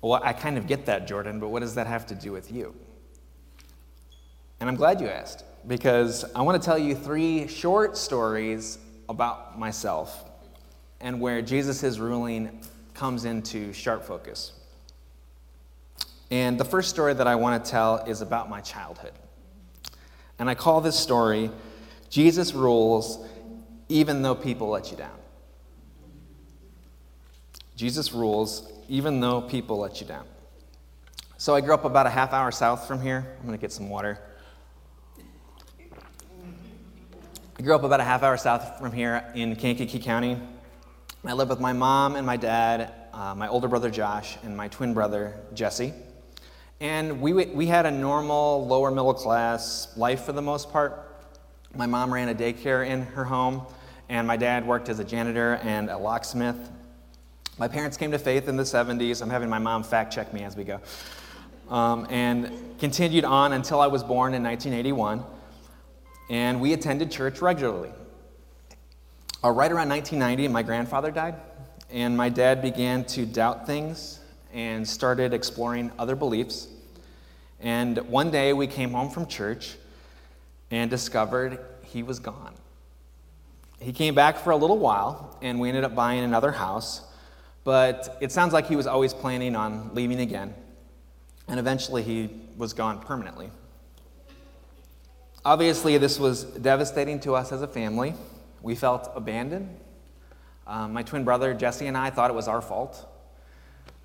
well, 0.00 0.20
I 0.22 0.32
kind 0.32 0.56
of 0.56 0.66
get 0.66 0.86
that, 0.86 1.06
Jordan, 1.06 1.40
but 1.40 1.48
what 1.48 1.60
does 1.60 1.74
that 1.74 1.86
have 1.86 2.06
to 2.06 2.14
do 2.14 2.32
with 2.32 2.50
you? 2.50 2.74
And 4.60 4.68
I'm 4.68 4.76
glad 4.76 5.00
you 5.00 5.08
asked 5.08 5.44
because 5.66 6.24
I 6.34 6.42
want 6.42 6.60
to 6.60 6.64
tell 6.64 6.78
you 6.78 6.94
three 6.94 7.48
short 7.48 7.96
stories 7.96 8.78
about 9.08 9.58
myself 9.58 10.24
and 11.00 11.20
where 11.20 11.42
Jesus' 11.42 11.82
is 11.82 12.00
ruling 12.00 12.62
comes 13.00 13.24
into 13.24 13.72
sharp 13.72 14.04
focus. 14.04 14.52
And 16.30 16.60
the 16.60 16.66
first 16.66 16.90
story 16.90 17.14
that 17.14 17.26
I 17.26 17.34
want 17.34 17.64
to 17.64 17.70
tell 17.70 18.04
is 18.04 18.20
about 18.20 18.50
my 18.50 18.60
childhood. 18.60 19.14
And 20.38 20.50
I 20.50 20.54
call 20.54 20.82
this 20.82 20.98
story 20.98 21.50
Jesus 22.10 22.52
Rules 22.52 23.26
Even 23.88 24.20
Though 24.20 24.34
People 24.34 24.68
Let 24.68 24.90
You 24.90 24.98
Down. 24.98 25.16
Jesus 27.74 28.12
rules 28.12 28.70
even 28.90 29.20
though 29.20 29.40
people 29.40 29.78
let 29.78 30.02
you 30.02 30.06
down. 30.06 30.26
So 31.38 31.54
I 31.54 31.62
grew 31.62 31.72
up 31.72 31.86
about 31.86 32.06
a 32.06 32.10
half 32.10 32.34
hour 32.34 32.50
south 32.50 32.86
from 32.86 33.00
here. 33.00 33.26
I'm 33.38 33.46
going 33.46 33.56
to 33.56 33.60
get 33.60 33.72
some 33.72 33.88
water. 33.88 34.18
I 37.58 37.62
grew 37.62 37.74
up 37.74 37.82
about 37.82 38.00
a 38.00 38.04
half 38.04 38.22
hour 38.22 38.36
south 38.36 38.78
from 38.78 38.92
here 38.92 39.24
in 39.34 39.56
Kankakee 39.56 40.00
County. 40.00 40.36
I 41.22 41.34
lived 41.34 41.50
with 41.50 41.60
my 41.60 41.74
mom 41.74 42.16
and 42.16 42.24
my 42.24 42.38
dad, 42.38 42.94
uh, 43.12 43.34
my 43.34 43.46
older 43.46 43.68
brother 43.68 43.90
Josh, 43.90 44.38
and 44.42 44.56
my 44.56 44.68
twin 44.68 44.94
brother 44.94 45.38
Jesse. 45.52 45.92
And 46.80 47.20
we, 47.20 47.32
we 47.34 47.66
had 47.66 47.84
a 47.84 47.90
normal, 47.90 48.66
lower 48.66 48.90
middle 48.90 49.12
class 49.12 49.92
life 49.98 50.24
for 50.24 50.32
the 50.32 50.40
most 50.40 50.70
part. 50.70 51.14
My 51.76 51.84
mom 51.84 52.12
ran 52.12 52.30
a 52.30 52.34
daycare 52.34 52.88
in 52.88 53.02
her 53.02 53.24
home, 53.24 53.66
and 54.08 54.26
my 54.26 54.38
dad 54.38 54.66
worked 54.66 54.88
as 54.88 54.98
a 54.98 55.04
janitor 55.04 55.56
and 55.62 55.90
a 55.90 55.98
locksmith. 55.98 56.56
My 57.58 57.68
parents 57.68 57.98
came 57.98 58.12
to 58.12 58.18
faith 58.18 58.48
in 58.48 58.56
the 58.56 58.62
70s. 58.62 59.20
I'm 59.20 59.28
having 59.28 59.50
my 59.50 59.58
mom 59.58 59.82
fact 59.82 60.14
check 60.14 60.32
me 60.32 60.42
as 60.44 60.56
we 60.56 60.64
go. 60.64 60.80
Um, 61.68 62.06
and 62.08 62.78
continued 62.78 63.26
on 63.26 63.52
until 63.52 63.82
I 63.82 63.88
was 63.88 64.02
born 64.02 64.32
in 64.32 64.42
1981. 64.42 65.22
And 66.30 66.62
we 66.62 66.72
attended 66.72 67.10
church 67.10 67.42
regularly. 67.42 67.90
Uh, 69.42 69.50
right 69.50 69.72
around 69.72 69.88
1990, 69.88 70.48
my 70.48 70.62
grandfather 70.62 71.10
died, 71.10 71.34
and 71.88 72.14
my 72.14 72.28
dad 72.28 72.60
began 72.60 73.02
to 73.02 73.24
doubt 73.24 73.66
things 73.66 74.20
and 74.52 74.86
started 74.86 75.32
exploring 75.32 75.90
other 75.98 76.14
beliefs. 76.14 76.68
And 77.58 77.96
one 78.10 78.30
day 78.30 78.52
we 78.52 78.66
came 78.66 78.90
home 78.90 79.08
from 79.08 79.26
church 79.26 79.76
and 80.70 80.90
discovered 80.90 81.58
he 81.82 82.02
was 82.02 82.18
gone. 82.18 82.52
He 83.78 83.94
came 83.94 84.14
back 84.14 84.36
for 84.36 84.50
a 84.50 84.56
little 84.56 84.76
while, 84.76 85.38
and 85.40 85.58
we 85.58 85.68
ended 85.68 85.84
up 85.84 85.94
buying 85.94 86.22
another 86.22 86.52
house, 86.52 87.00
but 87.64 88.18
it 88.20 88.30
sounds 88.32 88.52
like 88.52 88.66
he 88.66 88.76
was 88.76 88.86
always 88.86 89.14
planning 89.14 89.56
on 89.56 89.94
leaving 89.94 90.20
again. 90.20 90.52
And 91.48 91.58
eventually 91.58 92.02
he 92.02 92.28
was 92.58 92.74
gone 92.74 93.00
permanently. 93.00 93.50
Obviously, 95.46 95.96
this 95.96 96.20
was 96.20 96.44
devastating 96.44 97.18
to 97.20 97.34
us 97.34 97.52
as 97.52 97.62
a 97.62 97.68
family. 97.68 98.12
We 98.62 98.74
felt 98.74 99.10
abandoned. 99.14 99.78
Um, 100.66 100.92
my 100.92 101.02
twin 101.02 101.24
brother, 101.24 101.54
Jesse, 101.54 101.86
and 101.86 101.96
I 101.96 102.10
thought 102.10 102.30
it 102.30 102.34
was 102.34 102.46
our 102.46 102.60
fault. 102.60 103.06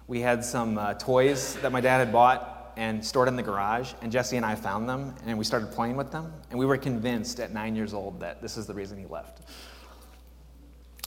We 0.07 0.21
had 0.21 0.43
some 0.45 0.77
uh, 0.77 0.93
toys 0.95 1.55
that 1.61 1.71
my 1.71 1.81
dad 1.81 1.99
had 1.99 2.11
bought 2.11 2.73
and 2.77 3.03
stored 3.03 3.27
in 3.27 3.35
the 3.35 3.43
garage, 3.43 3.93
and 4.01 4.11
Jesse 4.11 4.37
and 4.37 4.45
I 4.45 4.55
found 4.55 4.87
them, 4.87 5.15
and 5.25 5.37
we 5.37 5.45
started 5.45 5.71
playing 5.71 5.95
with 5.95 6.11
them. 6.11 6.33
And 6.49 6.59
we 6.59 6.65
were 6.65 6.77
convinced 6.77 7.39
at 7.39 7.53
nine 7.53 7.75
years 7.75 7.93
old 7.93 8.19
that 8.19 8.41
this 8.41 8.57
is 8.57 8.65
the 8.65 8.73
reason 8.73 8.97
he 8.97 9.05
left. 9.05 9.41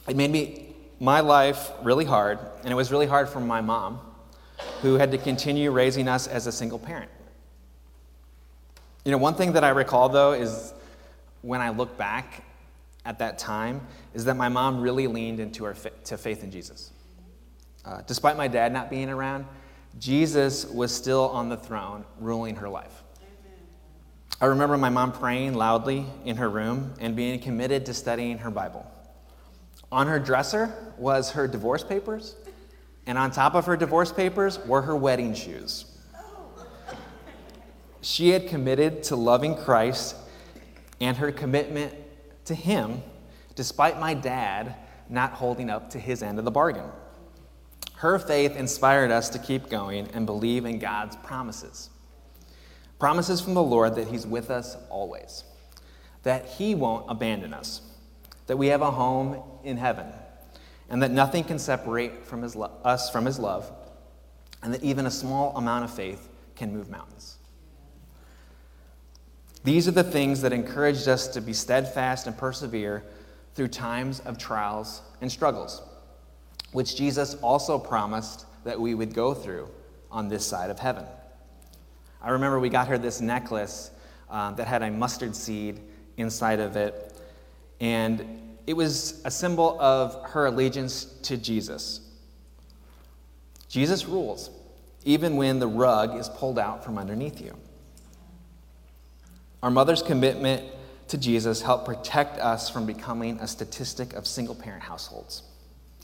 It 0.09 0.17
made 0.17 0.31
me, 0.31 0.75
my 1.01 1.21
life 1.21 1.71
really 1.83 2.05
hard, 2.05 2.39
and 2.63 2.73
it 2.73 2.75
was 2.75 2.91
really 2.91 3.07
hard 3.07 3.29
for 3.29 3.41
my 3.41 3.61
mom, 3.61 4.01
who 4.81 4.95
had 4.95 5.11
to 5.13 5.19
continue 5.19 5.71
raising 5.71 6.09
us 6.09 6.27
as 6.27 6.47
a 6.47 6.53
single 6.53 6.79
parent. 6.79 7.11
You 9.05 9.13
know, 9.13 9.19
one 9.19 9.35
thing 9.35 9.53
that 9.53 9.65
I 9.65 9.71
recall, 9.71 10.09
though, 10.09 10.33
is 10.33 10.73
when 11.43 11.61
I 11.61 11.71
look 11.71 11.97
back 11.97 12.45
at 13.09 13.19
that 13.21 13.39
time 13.39 13.81
is 14.13 14.27
that 14.27 14.37
my 14.37 14.51
mom 14.51 14.83
really 14.83 15.07
leaned 15.07 15.41
into 15.41 15.65
her 15.65 15.75
to 16.05 16.19
faith 16.19 16.45
in 16.45 16.51
Jesus. 16.51 16.93
Uh, 17.83 18.03
despite 18.07 18.37
my 18.37 18.47
dad 18.47 18.71
not 18.71 18.91
being 18.91 19.09
around, 19.09 19.47
Jesus 19.99 20.67
was 20.67 20.95
still 20.95 21.31
on 21.31 21.49
the 21.49 21.57
throne, 21.57 22.05
ruling 22.21 22.57
her 22.57 22.69
life. 22.69 23.03
I 24.43 24.45
remember 24.45 24.77
my 24.77 24.91
mom 24.91 25.13
praying 25.13 25.55
loudly 25.55 26.05
in 26.27 26.37
her 26.37 26.51
room 26.51 26.93
and 27.01 27.17
being 27.17 27.41
committed 27.41 27.87
to 27.87 27.95
studying 27.95 28.37
her 28.39 28.51
Bible. 28.51 28.87
On 29.91 30.07
her 30.07 30.19
dresser 30.19 30.71
was 30.99 31.31
her 31.31 31.49
divorce 31.49 31.83
papers, 31.83 32.37
and 33.07 33.17
on 33.17 33.31
top 33.31 33.55
of 33.55 33.65
her 33.65 33.77
divorce 33.77 34.13
papers 34.13 34.59
were 34.67 34.83
her 34.83 34.95
wedding 34.95 35.33
shoes. 35.33 35.87
She 38.03 38.29
had 38.29 38.49
committed 38.49 39.03
to 39.05 39.17
loving 39.17 39.57
Christ, 39.57 40.15
and 41.01 41.17
her 41.17 41.33
commitment 41.33 41.95
to 42.49 42.55
him, 42.55 43.03
despite 43.55 43.99
my 43.99 44.15
dad 44.15 44.75
not 45.09 45.33
holding 45.33 45.71
up 45.71 45.91
to 45.91 45.99
his 45.99 46.23
end 46.23 46.39
of 46.39 46.45
the 46.45 46.51
bargain. 46.51 46.91
Her 47.99 48.19
faith 48.19 48.55
inspired 48.57 49.11
us 49.11 49.29
to 49.31 49.41
keep 49.41 49.69
going 49.69 50.09
and 50.13 50.25
believe 50.25 50.65
in 50.65 50.79
God's 50.79 51.17
promises. 51.17 51.91
Promises 52.99 53.41
from 53.41 53.55
the 53.55 53.63
Lord 53.63 53.97
that 53.97 54.07
He's 54.07 54.27
with 54.27 54.51
us 54.51 54.77
always, 54.89 55.43
that 56.23 56.47
He 56.47 56.77
won't 56.77 57.07
abandon 57.09 57.53
us, 57.53 57.81
that 58.47 58.57
we 58.57 58.69
have 58.69 58.83
a 58.83 58.91
home 58.91 59.43
in 59.65 59.77
heaven, 59.77 60.07
and 60.89 61.03
that 61.03 61.11
nothing 61.11 61.43
can 61.43 61.59
separate 61.59 62.25
from 62.25 62.43
his 62.43 62.55
lo- 62.55 62.71
us 62.85 63.11
from 63.11 63.25
His 63.25 63.39
love, 63.39 63.71
and 64.63 64.73
that 64.73 64.83
even 64.85 65.07
a 65.07 65.11
small 65.11 65.57
amount 65.57 65.85
of 65.85 65.93
faith 65.93 66.29
can 66.55 66.73
move 66.73 66.89
mountains. 66.89 67.38
These 69.69 69.87
are 69.87 69.91
the 69.91 70.03
things 70.03 70.41
that 70.41 70.55
encouraged 70.55 71.09
us 71.09 71.29
to 71.29 71.43
be 71.43 71.53
steadfast 71.53 72.27
and 72.27 72.35
persevere 72.35 73.05
through 73.55 73.69
times 73.69 74.21
of 74.21 74.39
trials 74.39 75.03
and 75.21 75.31
struggles, 75.31 75.83
which 76.73 76.97
Jesus 76.97 77.35
also 77.43 77.79
promised 77.79 78.47
that 78.65 78.81
we 78.81 78.95
would 78.95 79.13
go 79.13 79.35
through 79.35 79.69
on 80.11 80.29
this 80.29 80.47
side 80.47 80.71
of 80.71 80.79
heaven. 80.79 81.05
I 82.23 82.31
remember 82.31 82.59
we 82.59 82.71
got 82.71 82.89
her 82.89 82.97
this 82.97 83.21
necklace 83.21 83.91
uh, 84.31 84.53
that 84.53 84.67
had 84.67 84.83
a 84.83 84.91
mustard 84.91 85.37
seed 85.37 85.81
inside 86.17 86.61
of 86.61 86.75
it, 86.75 87.13
and 87.79 88.57
it 88.67 88.73
was 88.73 89.21
a 89.27 89.31
symbol 89.31 89.79
of 89.83 90.31
her 90.31 90.47
allegiance 90.47 91.05
to 91.25 91.37
Jesus. 91.37 92.01
Jesus 93.69 94.07
rules, 94.07 94.49
even 95.05 95.37
when 95.37 95.59
the 95.59 95.69
rug 95.69 96.17
is 96.17 96.31
pulled 96.31 96.59
out 96.59 96.83
from 96.83 96.97
underneath 96.97 97.39
you. 97.39 97.55
Our 99.63 99.71
mother's 99.73 100.03
commitment 100.03 100.65
to 101.09 101.19
Jesus 101.19 101.63
helped 101.63 101.85
protect 101.85 102.39
us 102.39 102.71
from 102.71 102.87
becoming 102.87 103.41
a 103.41 103.49
statistic 103.49 104.13
of 104.13 104.27
single 104.27 104.55
parent 104.55 104.85
households. 104.85 105.43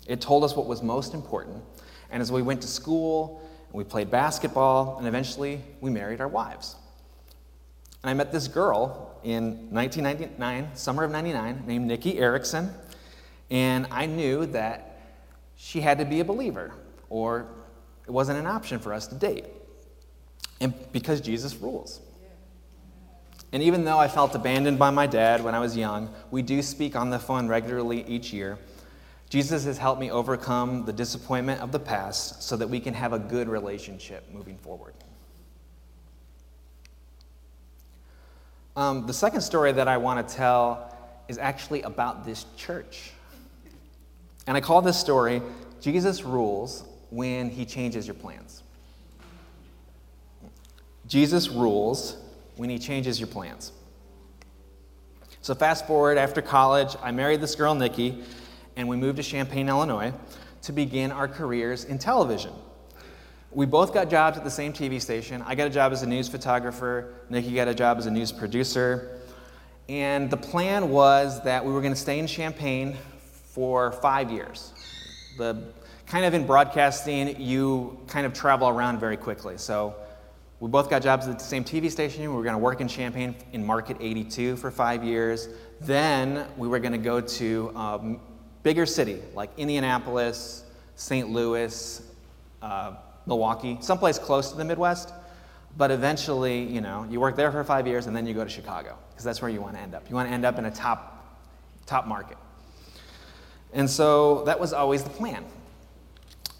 It 0.09 0.21
told 0.21 0.43
us 0.43 0.57
what 0.57 0.67
was 0.67 0.83
most 0.83 1.14
important, 1.14 1.62
and 2.11 2.21
as 2.21 2.33
we 2.33 2.43
went 2.43 2.62
to 2.62 2.69
school, 2.69 3.49
we 3.73 3.85
played 3.85 4.11
basketball, 4.11 4.99
and 4.99 5.07
eventually 5.07 5.61
we 5.81 5.90
married 5.90 6.21
our 6.21 6.29
wives. 6.29 6.75
And 8.03 8.11
I 8.11 8.14
met 8.14 8.33
this 8.33 8.49
girl 8.49 9.19
in 9.23 9.71
1999, 9.71 10.75
summer 10.75 11.05
of 11.05 11.12
99, 11.12 11.62
named 11.67 11.87
Nikki 11.87 12.19
Erickson, 12.19 12.71
and 13.51 13.87
I 13.90 14.07
knew 14.07 14.47
that 14.47 15.01
she 15.57 15.81
had 15.81 15.99
to 15.99 16.05
be 16.05 16.19
a 16.19 16.25
believer, 16.25 16.73
or 17.09 17.47
it 18.07 18.11
wasn't 18.11 18.38
an 18.38 18.47
option 18.47 18.81
for 18.81 18.93
us 18.93 19.07
to 19.07 19.14
date. 19.14 19.45
And 20.61 20.75
because 20.93 21.21
Jesus 21.21 21.55
rules. 21.55 22.01
And 23.55 23.62
even 23.62 23.85
though 23.85 24.01
I 24.01 24.09
felt 24.09 24.35
abandoned 24.35 24.81
by 24.81 24.90
my 24.90 25.07
dad 25.07 25.45
when 25.45 25.55
I 25.55 25.61
was 25.61 25.77
young, 25.77 26.12
we 26.33 26.43
do 26.43 26.61
speak 26.61 26.97
on 26.97 27.11
the 27.11 27.21
phone 27.21 27.47
regularly 27.47 28.05
each 28.09 28.33
year. 28.33 28.59
Jesus 29.31 29.64
has 29.64 29.79
helped 29.79 30.01
me 30.01 30.11
overcome 30.11 30.85
the 30.85 30.93
disappointment 30.93 31.61
of 31.61 31.71
the 31.71 31.79
past 31.79 32.43
so 32.43 32.57
that 32.57 32.69
we 32.69 32.81
can 32.81 32.95
have 32.95 33.12
a 33.12 33.19
good 33.19 33.49
relationship 33.49 34.29
moving 34.33 34.57
forward. 34.59 34.95
Um, 38.75 39.07
the 39.07 39.12
second 39.14 39.43
story 39.43 39.71
that 39.71 39.87
I 39.87 39.99
want 39.99 40.29
to 40.29 40.35
tell 40.35 40.93
is 41.29 41.38
actually 41.38 41.83
about 41.83 42.25
this 42.25 42.47
church. 42.57 43.12
And 44.49 44.57
I 44.57 44.61
call 44.61 44.83
this 44.83 44.99
story 44.99 45.40
Jesus 45.81 46.25
Rules 46.25 46.83
When 47.11 47.51
He 47.51 47.64
Changes 47.64 48.09
Your 48.09 48.14
Plans. 48.14 48.64
Jesus 51.07 51.51
rules 51.51 52.17
when 52.57 52.71
he 52.71 52.79
changes 52.79 53.19
your 53.19 53.27
plans. 53.27 53.73
So, 55.40 55.55
fast 55.55 55.87
forward 55.87 56.17
after 56.17 56.40
college, 56.40 56.97
I 57.03 57.11
married 57.11 57.40
this 57.40 57.55
girl, 57.55 57.75
Nikki, 57.75 58.23
and 58.77 58.88
we 58.88 58.97
moved 58.97 59.17
to 59.19 59.23
Champaign, 59.23 59.69
Illinois 59.69 60.12
to 60.62 60.73
begin 60.73 61.12
our 61.12 61.29
careers 61.29 61.85
in 61.85 61.99
television. 61.99 62.53
We 63.51 63.67
both 63.67 63.93
got 63.93 64.11
jobs 64.11 64.38
at 64.38 64.45
the 64.45 64.51
same 64.51 64.73
TV 64.73 65.01
station. 65.01 65.43
I 65.47 65.55
got 65.55 65.67
a 65.67 65.71
job 65.71 65.93
as 65.93 66.03
a 66.03 66.07
news 66.07 66.29
photographer, 66.29 67.14
Nikki 67.29 67.55
got 67.55 67.69
a 67.69 67.75
job 67.75 67.99
as 67.99 68.07
a 68.07 68.11
news 68.11 68.33
producer. 68.33 69.21
And 69.88 70.31
the 70.31 70.37
plan 70.37 70.88
was 70.88 71.43
that 71.45 71.64
we 71.64 71.73
were 71.73 71.83
going 71.83 71.93
to 71.93 72.01
stay 72.01 72.19
in 72.19 72.27
Champaign 72.27 72.97
for 73.53 73.93
five 73.93 74.31
years. 74.31 74.73
The 75.37 75.62
kind 76.07 76.25
of 76.25 76.33
in 76.33 76.47
broadcasting, 76.47 77.40
you 77.40 78.01
kind 78.07 78.25
of 78.25 78.33
travel 78.33 78.69
around 78.69 78.99
very 78.99 79.17
quickly. 79.17 79.59
So 79.59 79.95
we 80.61 80.69
both 80.69 80.88
got 80.88 81.03
jobs 81.03 81.27
at 81.27 81.38
the 81.38 81.45
same 81.45 81.64
TV 81.64 81.90
station. 81.90 82.23
We 82.23 82.29
were 82.29 82.43
going 82.43 82.55
to 82.55 82.59
work 82.59 82.81
in 82.81 82.88
Champaign 82.88 83.35
in 83.53 83.64
Market 83.64 83.97
82 84.01 84.57
for 84.57 84.71
five 84.71 85.03
years. 85.03 85.49
Then 85.81 86.47
we 86.57 86.69
were 86.69 86.79
going 86.79 86.93
to 86.93 86.99
go 86.99 87.21
to 87.21 87.73
a 87.75 87.79
um, 87.79 88.21
bigger 88.62 88.87
city 88.87 89.21
like 89.35 89.51
Indianapolis, 89.57 90.64
St. 90.97 91.29
Louis, 91.31 92.03
uh, 92.62 92.95
Milwaukee, 93.27 93.79
someplace 93.81 94.19
close 94.19 94.51
to 94.53 94.57
the 94.57 94.64
Midwest. 94.64 95.12
But 95.77 95.90
eventually, 95.90 96.62
you 96.62 96.81
know, 96.81 97.05
you 97.11 97.21
work 97.21 97.35
there 97.35 97.51
for 97.51 97.64
five 97.64 97.87
years 97.87 98.07
and 98.07 98.14
then 98.14 98.27
you 98.27 98.33
go 98.33 98.45
to 98.45 98.51
Chicago 98.51 98.97
because 99.11 99.25
that's 99.25 99.43
where 99.43 99.51
you 99.51 99.61
want 99.61 99.75
to 99.75 99.81
end 99.81 99.95
up. 99.95 100.09
You 100.09 100.14
want 100.14 100.29
to 100.29 100.33
end 100.33 100.45
up 100.45 100.59
in 100.59 100.67
a 100.67 100.71
top, 100.71 101.43
top 101.85 102.07
market. 102.07 102.38
And 103.73 103.90
so 103.90 104.45
that 104.45 104.59
was 104.59 104.73
always 104.73 105.03
the 105.03 105.11
plan. 105.11 105.45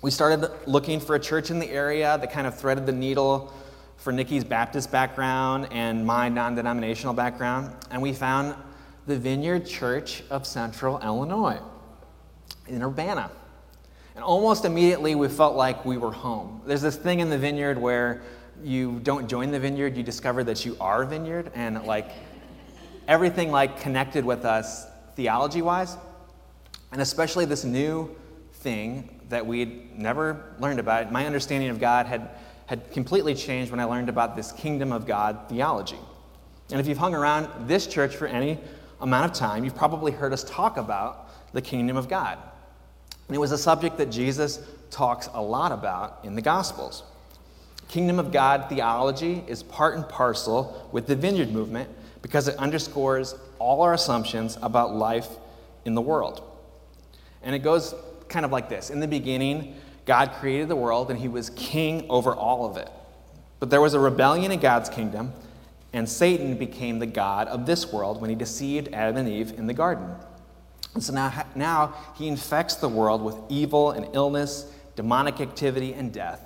We 0.03 0.11
started 0.11 0.51
looking 0.67 0.99
for 0.99 1.15
a 1.15 1.21
church 1.21 1.51
in 1.51 1.61
the 1.61 1.71
area 1.71 2.19
that 2.19 2.33
kind 2.33 2.47
of 2.47 2.59
threaded 2.59 2.87
the 2.87 2.93
needle 2.93 3.55
for 4.05 4.13
Nikki's 4.13 4.45
Baptist 4.45 4.93
background 4.93 5.67
and 5.71 6.05
my 6.05 6.29
non 6.29 6.55
denominational 6.55 7.15
background, 7.15 7.75
and 7.91 8.03
we 8.03 8.13
found 8.13 8.55
the 9.07 9.19
Vineyard 9.19 9.65
Church 9.65 10.23
of 10.29 10.47
Central 10.47 11.01
Illinois 11.01 11.59
in 12.69 12.83
Urbana. 12.83 13.31
And 14.15 14.23
almost 14.23 14.67
immediately 14.67 15.15
we 15.15 15.29
felt 15.29 15.57
like 15.57 15.87
we 15.87 15.97
were 15.97 16.13
home. 16.13 16.61
There's 16.67 16.83
this 16.83 16.97
thing 16.97 17.21
in 17.21 17.31
the 17.31 17.39
vineyard 17.39 17.79
where 17.79 18.21
you 18.63 19.01
don't 19.03 19.27
join 19.27 19.51
the 19.51 19.59
vineyard, 19.59 19.97
you 19.97 20.03
discover 20.03 20.45
that 20.45 20.67
you 20.67 20.77
are 20.81 21.07
vineyard, 21.07 21.51
and 21.55 21.83
like 21.85 22.11
everything 23.09 23.51
like 23.51 23.81
connected 23.81 24.23
with 24.23 24.45
us 24.45 24.85
theology 25.17 25.63
wise, 25.63 25.97
and 26.93 27.01
especially 27.01 27.47
this 27.47 27.65
new 27.65 28.15
thing 28.53 29.23
that 29.31 29.47
we'd 29.47 29.99
never 29.99 30.53
learned 30.59 30.79
about. 30.79 31.11
My 31.11 31.25
understanding 31.25 31.71
of 31.71 31.81
God 31.81 32.05
had, 32.05 32.29
had 32.67 32.91
completely 32.93 33.35
changed 33.35 33.71
when 33.71 33.81
I 33.81 33.85
learned 33.85 34.09
about 34.09 34.37
this 34.37 34.53
kingdom 34.53 34.93
of 34.93 35.07
God 35.07 35.49
theology. 35.49 35.99
And 36.71 36.81
if 36.81 36.87
you've 36.87 36.99
hung 36.99 37.15
around 37.15 37.69
this 37.69 37.87
church 37.87 38.17
for 38.17 38.27
any 38.27 38.59
amount 39.01 39.31
of 39.31 39.37
time, 39.37 39.65
you've 39.65 39.77
probably 39.77 40.13
heard 40.13 40.33
us 40.33 40.45
talk 40.45 40.77
about 40.77 41.53
the 41.53 41.61
kingdom 41.61 41.97
of 41.97 42.09
God. 42.09 42.39
And 43.29 43.37
it 43.37 43.39
was 43.39 43.53
a 43.53 43.59
subject 43.59 43.99
that 43.99 44.11
Jesus 44.11 44.61
talks 44.91 45.29
a 45.33 45.43
lot 45.43 45.73
about 45.73 46.21
in 46.25 46.35
the 46.35 46.43
Gospels. 46.43 47.03
Kingdom 47.89 48.19
of 48.19 48.33
God 48.33 48.69
theology 48.69 49.43
is 49.47 49.63
part 49.63 49.97
and 49.97 50.09
parcel 50.09 50.89
with 50.93 51.07
the 51.07 51.17
vineyard 51.17 51.53
movement 51.53 51.89
because 52.23 52.49
it 52.49 52.57
underscores 52.57 53.35
all 53.59 53.83
our 53.83 53.93
assumptions 53.93 54.57
about 54.63 54.95
life 54.95 55.29
in 55.85 55.95
the 55.95 56.01
world. 56.01 56.43
And 57.43 57.55
it 57.55 57.59
goes 57.59 57.95
kind 58.29 58.45
of 58.45 58.53
like 58.53 58.69
this 58.69 58.91
In 58.91 59.01
the 59.01 59.09
beginning, 59.09 59.77
God 60.07 60.33
created 60.33 60.69
the 60.69 60.77
world 60.77 61.11
and 61.11 61.19
he 61.19 61.29
was 61.29 61.51
king 61.51 62.07
over 62.09 62.35
all 62.35 62.67
of 62.67 62.77
it. 62.77 62.91
But 63.61 63.71
there 63.71 63.81
was 63.81 63.95
a 63.95 64.01
rebellion 64.01 64.53
in 64.53 64.61
God's 64.61 64.91
kingdom, 64.91 65.33
and 65.93 66.09
Satan 66.09 66.57
became 66.57 66.99
the 66.99 67.07
God 67.07 67.49
of 67.49 67.67
this 67.67 67.93
world 67.93 68.21
when 68.21 68.29
he 68.29 68.37
deceived 68.37 68.89
Adam 68.93 69.17
and 69.17 69.29
Eve 69.29 69.53
in 69.57 69.67
the 69.67 69.73
garden. 69.73 70.15
And 70.95 71.03
so 71.03 71.13
now, 71.13 71.47
now 71.55 71.95
he 72.17 72.29
infects 72.29 72.75
the 72.77 72.89
world 72.89 73.23
with 73.23 73.37
evil 73.49 73.93
and 73.93 74.15
illness, 74.15 74.71
demonic 74.97 75.41
activity, 75.41 75.95
and 75.95 76.13
death, 76.13 76.41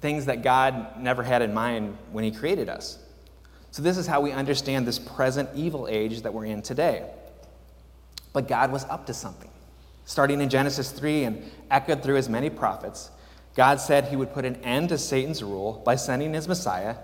things 0.00 0.26
that 0.26 0.42
God 0.42 0.98
never 0.98 1.22
had 1.22 1.42
in 1.42 1.52
mind 1.52 1.96
when 2.10 2.24
he 2.24 2.30
created 2.30 2.68
us. 2.68 2.98
So, 3.72 3.82
this 3.82 3.96
is 3.96 4.06
how 4.06 4.20
we 4.20 4.32
understand 4.32 4.86
this 4.86 4.98
present 4.98 5.48
evil 5.54 5.86
age 5.88 6.22
that 6.22 6.34
we're 6.34 6.46
in 6.46 6.60
today. 6.62 7.08
But 8.32 8.48
God 8.48 8.72
was 8.72 8.84
up 8.84 9.06
to 9.06 9.14
something. 9.14 9.50
Starting 10.04 10.40
in 10.40 10.48
Genesis 10.48 10.90
3 10.90 11.24
and 11.24 11.50
echoed 11.70 12.02
through 12.02 12.16
his 12.16 12.28
many 12.28 12.50
prophets, 12.50 13.10
God 13.56 13.80
said 13.80 14.04
he 14.04 14.16
would 14.16 14.32
put 14.32 14.44
an 14.44 14.56
end 14.56 14.90
to 14.90 14.98
Satan's 14.98 15.42
rule 15.42 15.82
by 15.84 15.96
sending 15.96 16.34
his 16.34 16.48
Messiah 16.48 16.96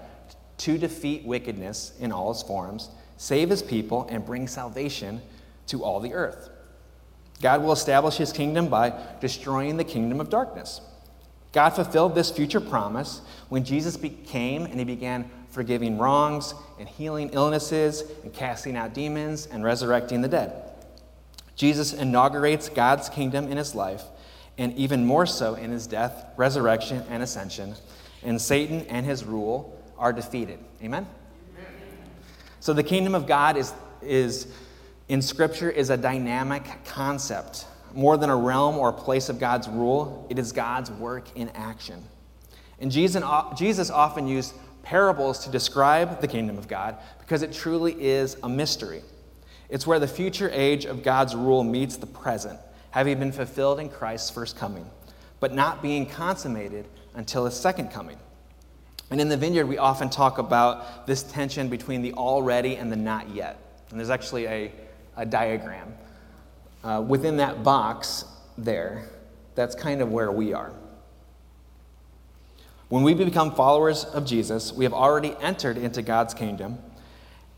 to 0.59 0.79
defeat 0.79 1.25
wickedness 1.25 1.93
in 1.99 2.13
all 2.13 2.31
its 2.31 2.43
forms, 2.43 2.91
save 3.17 3.51
his 3.51 3.63
people, 3.63 4.07
and 4.11 4.25
bring 4.25 4.49
salvation 4.49 5.21
to 5.67 5.85
all 5.85 6.01
the 6.01 6.15
earth. 6.15 6.51
God 7.43 7.63
will 7.63 7.73
establish 7.73 8.17
his 8.17 8.33
kingdom 8.33 8.69
by 8.69 8.95
destroying 9.21 9.77
the 9.77 9.85
kingdom 9.85 10.21
of 10.21 10.31
darkness. 10.31 10.81
God 11.53 11.71
fulfilled 11.71 12.15
this 12.15 12.31
future 12.31 12.61
promise 12.61 13.21
when 13.49 13.65
Jesus 13.65 13.97
came 14.27 14.65
and 14.65 14.79
he 14.79 14.85
began 14.85 15.31
forgiving 15.51 15.99
wrongs 15.99 16.55
and 16.79 16.89
healing 16.89 17.31
illnesses 17.33 18.05
and 18.23 18.33
casting 18.33 18.77
out 18.77 18.95
demons 18.95 19.47
and 19.47 19.65
resurrecting 19.65 20.21
the 20.21 20.29
dead. 20.29 20.53
Jesus 21.55 21.95
inaugurates 21.95 22.69
God's 22.69 23.09
kingdom 23.09 23.51
in 23.51 23.57
his 23.57 23.75
life, 23.75 24.03
and 24.59 24.73
even 24.75 25.05
more 25.05 25.27
so 25.27 25.55
in 25.55 25.71
his 25.71 25.87
death, 25.87 26.27
resurrection, 26.37 27.05
and 27.11 27.23
ascension. 27.23 27.75
And 28.23 28.41
Satan 28.41 28.83
and 28.89 29.05
his 29.05 29.25
rule 29.25 29.81
are 29.99 30.13
defeated. 30.13 30.59
Amen? 30.83 31.07
Amen. 31.55 31.73
So 32.61 32.73
the 32.73 32.83
kingdom 32.83 33.15
of 33.15 33.27
God 33.27 33.57
is, 33.57 33.73
is 34.03 34.49
in 35.09 35.23
Scripture 35.23 35.71
is 35.71 35.91
a 35.91 35.97
dynamic 35.97 36.65
concept. 36.85 37.67
More 37.95 38.17
than 38.17 38.29
a 38.29 38.37
realm 38.37 38.77
or 38.77 38.91
a 38.91 38.93
place 38.93 39.29
of 39.29 39.39
God's 39.39 39.69
rule, 39.69 40.27
it 40.29 40.39
is 40.39 40.53
God's 40.53 40.91
work 40.91 41.25
in 41.37 41.49
action. 41.51 42.03
And 42.81 42.91
Jesus, 42.91 43.23
uh, 43.23 43.55
Jesus 43.55 43.91
often 43.91 44.27
used 44.27 44.55
parables 44.83 45.41
to 45.45 45.51
describe 45.51 46.21
the 46.21 46.29
kingdom 46.29 46.59
of 46.59 46.69
God 46.69 46.97
because 47.21 47.43
it 47.43 47.53
truly 47.53 47.93
is 47.99 48.37
a 48.43 48.49
mystery. 48.49 49.03
It's 49.69 49.87
where 49.87 49.99
the 49.99 50.09
future 50.09 50.51
age 50.53 50.85
of 50.85 51.03
God's 51.03 51.35
rule 51.35 51.65
meets 51.65 51.97
the 51.97 52.07
present, 52.07 52.59
having 52.97 53.19
been 53.19 53.31
fulfilled 53.31 53.79
in 53.79 53.91
Christ's 53.91 54.31
first 54.31 54.57
coming, 54.57 54.91
but 55.39 55.53
not 55.53 55.83
being 55.83 56.07
consummated 56.07 56.87
until 57.15 57.45
his 57.45 57.53
second 57.53 57.91
coming. 57.91 58.17
And 59.11 59.21
in 59.21 59.29
the 59.29 59.37
vineyard, 59.37 59.67
we 59.67 59.77
often 59.77 60.09
talk 60.09 60.39
about 60.39 61.07
this 61.07 61.23
tension 61.23 61.69
between 61.69 62.01
the 62.01 62.15
already 62.15 62.77
and 62.77 62.91
the 62.91 62.97
not 62.97 63.29
yet. 63.29 63.59
And 63.91 63.99
there's 64.01 64.09
actually 64.09 64.47
a, 64.47 64.73
a 65.15 65.27
diagram. 65.27 65.93
Uh, 66.83 67.05
within 67.07 67.37
that 67.37 67.63
box 67.63 68.25
there, 68.57 69.05
that's 69.55 69.75
kind 69.75 70.01
of 70.01 70.11
where 70.11 70.33
we 70.33 70.55
are. 70.55 70.73
When 72.89 73.03
we 73.03 73.13
become 73.13 73.55
followers 73.55 74.05
of 74.07 74.25
Jesus, 74.25 74.73
we 74.73 74.85
have 74.85 74.95
already 74.95 75.37
entered 75.43 75.77
into 75.77 76.01
God's 76.01 76.33
kingdom, 76.33 76.79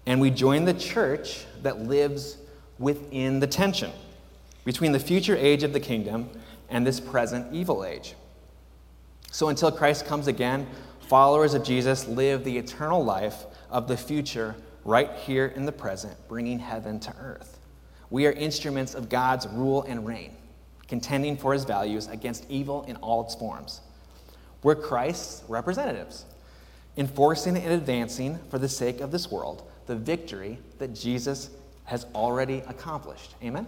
and 0.05 0.20
we 0.20 0.31
join 0.33 0.64
the 0.64 0.74
church 0.74 1.44
that 1.62 1.83
lives 1.83 2.38
within 2.81 3.38
the 3.38 3.46
tension 3.46 3.92
between 4.64 4.92
the 4.92 5.01
future 5.01 5.37
age 5.37 5.62
of 5.62 5.73
the 5.73 5.81
kingdom 5.81 6.29
and 6.68 6.87
this 6.87 7.01
present 7.01 7.53
evil 7.53 7.85
age. 7.85 8.14
So 9.31 9.49
until 9.49 9.71
Christ 9.71 10.07
comes 10.07 10.27
again, 10.27 10.66
followers 11.01 11.55
of 11.55 11.64
Jesus 11.64 12.07
live 12.07 12.44
the 12.44 12.59
eternal 12.59 13.05
life 13.05 13.44
of 13.71 13.88
the 13.88 13.97
future 13.97 14.55
right 14.85 15.12
here 15.12 15.47
in 15.47 15.66
the 15.66 15.73
present, 15.73 16.16
bringing 16.29 16.59
heaven 16.59 16.99
to 17.01 17.14
earth. 17.18 17.59
We 18.11 18.27
are 18.27 18.33
instruments 18.33 18.94
of 18.94 19.09
God's 19.09 19.47
rule 19.49 19.83
and 19.83 20.07
reign, 20.07 20.35
contending 20.87 21.37
for 21.37 21.53
his 21.53 21.64
values 21.64 22.09
against 22.09 22.49
evil 22.51 22.85
in 22.88 22.97
all 22.97 23.23
its 23.23 23.35
forms. 23.35 23.83
We're 24.62 24.75
Christ's 24.75 25.44
representatives, 25.49 26.25
enforcing 26.97 27.57
and 27.57 27.73
advancing 27.73 28.38
for 28.51 28.59
the 28.59 28.68
sake 28.68 29.01
of 29.01 29.11
this 29.12 29.31
world 29.31 29.71
the 29.87 29.97
victory 29.97 30.59
that 30.79 30.94
Jesus 30.94 31.51
has 31.85 32.07
already 32.14 32.62
accomplished. 32.66 33.35
Amen? 33.42 33.66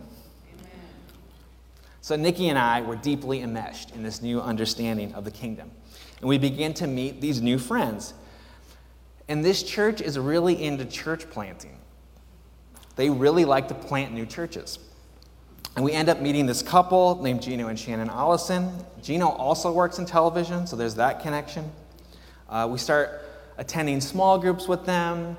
So, 2.02 2.16
Nikki 2.16 2.48
and 2.48 2.58
I 2.58 2.80
were 2.80 2.96
deeply 2.96 3.42
enmeshed 3.42 3.90
in 3.94 4.02
this 4.02 4.22
new 4.22 4.40
understanding 4.40 5.12
of 5.14 5.24
the 5.24 5.30
kingdom. 5.30 5.70
And 6.20 6.28
we 6.28 6.38
began 6.38 6.72
to 6.74 6.86
meet 6.86 7.20
these 7.20 7.42
new 7.42 7.58
friends. 7.58 8.14
And 9.28 9.44
this 9.44 9.62
church 9.62 10.00
is 10.00 10.18
really 10.18 10.62
into 10.62 10.84
church 10.84 11.28
planting. 11.30 11.78
They 12.96 13.10
really 13.10 13.44
like 13.44 13.68
to 13.68 13.74
plant 13.74 14.12
new 14.12 14.26
churches. 14.26 14.78
And 15.76 15.84
we 15.84 15.92
end 15.92 16.08
up 16.08 16.20
meeting 16.20 16.46
this 16.46 16.62
couple 16.62 17.22
named 17.22 17.42
Gino 17.42 17.68
and 17.68 17.78
Shannon 17.78 18.10
Allison. 18.10 18.72
Gino 19.02 19.28
also 19.28 19.70
works 19.70 19.98
in 19.98 20.06
television, 20.06 20.66
so 20.66 20.76
there's 20.76 20.96
that 20.96 21.20
connection. 21.20 21.70
Uh, 22.48 22.68
we 22.70 22.78
start 22.78 23.22
attending 23.56 24.00
small 24.00 24.38
groups 24.38 24.66
with 24.66 24.84
them. 24.84 25.36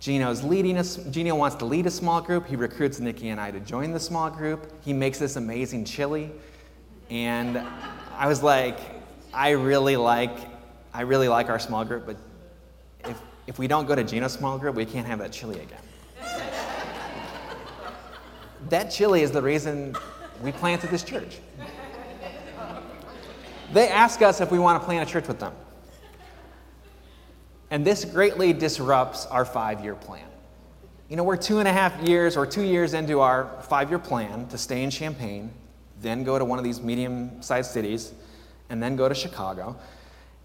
Gino's 0.00 0.42
leading 0.44 0.78
us. 0.78 0.96
Gino 1.10 1.34
wants 1.34 1.56
to 1.56 1.64
lead 1.64 1.86
a 1.86 1.90
small 1.90 2.20
group. 2.20 2.46
He 2.46 2.56
recruits 2.56 3.00
Nikki 3.00 3.30
and 3.30 3.40
I 3.40 3.50
to 3.50 3.60
join 3.60 3.92
the 3.92 4.00
small 4.00 4.30
group. 4.30 4.72
He 4.84 4.92
makes 4.92 5.18
this 5.18 5.36
amazing 5.36 5.84
chili. 5.84 6.30
And 7.10 7.58
I 8.16 8.28
was 8.28 8.42
like, 8.42 8.78
I 9.34 9.50
really 9.50 9.96
like, 9.96 10.36
I 10.92 11.02
really 11.02 11.28
like 11.28 11.48
our 11.48 11.58
small 11.58 11.84
group, 11.84 12.06
but 12.06 12.16
if, 13.04 13.20
if 13.46 13.58
we 13.58 13.66
don't 13.66 13.86
go 13.86 13.94
to 13.94 14.04
Gino's 14.04 14.32
small 14.32 14.58
group, 14.58 14.76
we 14.76 14.84
can't 14.84 15.06
have 15.06 15.18
that 15.18 15.32
chili 15.32 15.60
again 15.60 15.80
that 18.68 18.90
chili 18.90 19.22
is 19.22 19.30
the 19.30 19.42
reason 19.42 19.96
we 20.42 20.52
planted 20.52 20.90
this 20.90 21.02
church. 21.02 21.38
They 23.72 23.88
ask 23.88 24.22
us 24.22 24.40
if 24.40 24.50
we 24.50 24.58
want 24.58 24.80
to 24.80 24.84
plant 24.84 25.08
a 25.08 25.12
church 25.12 25.28
with 25.28 25.38
them. 25.38 25.52
And 27.70 27.84
this 27.84 28.04
greatly 28.04 28.52
disrupts 28.52 29.26
our 29.26 29.44
five 29.44 29.82
year 29.84 29.94
plan. 29.94 30.26
You 31.08 31.16
know, 31.16 31.24
we're 31.24 31.36
two 31.36 31.58
and 31.58 31.68
a 31.68 31.72
half 31.72 32.00
years 32.02 32.36
or 32.36 32.46
two 32.46 32.62
years 32.62 32.94
into 32.94 33.20
our 33.20 33.62
five 33.62 33.88
year 33.90 33.98
plan 33.98 34.46
to 34.48 34.58
stay 34.58 34.82
in 34.82 34.90
Champaign, 34.90 35.50
then 36.00 36.24
go 36.24 36.38
to 36.38 36.44
one 36.44 36.58
of 36.58 36.64
these 36.64 36.80
medium 36.80 37.42
sized 37.42 37.70
cities, 37.70 38.12
and 38.68 38.82
then 38.82 38.96
go 38.96 39.08
to 39.08 39.14
Chicago. 39.14 39.76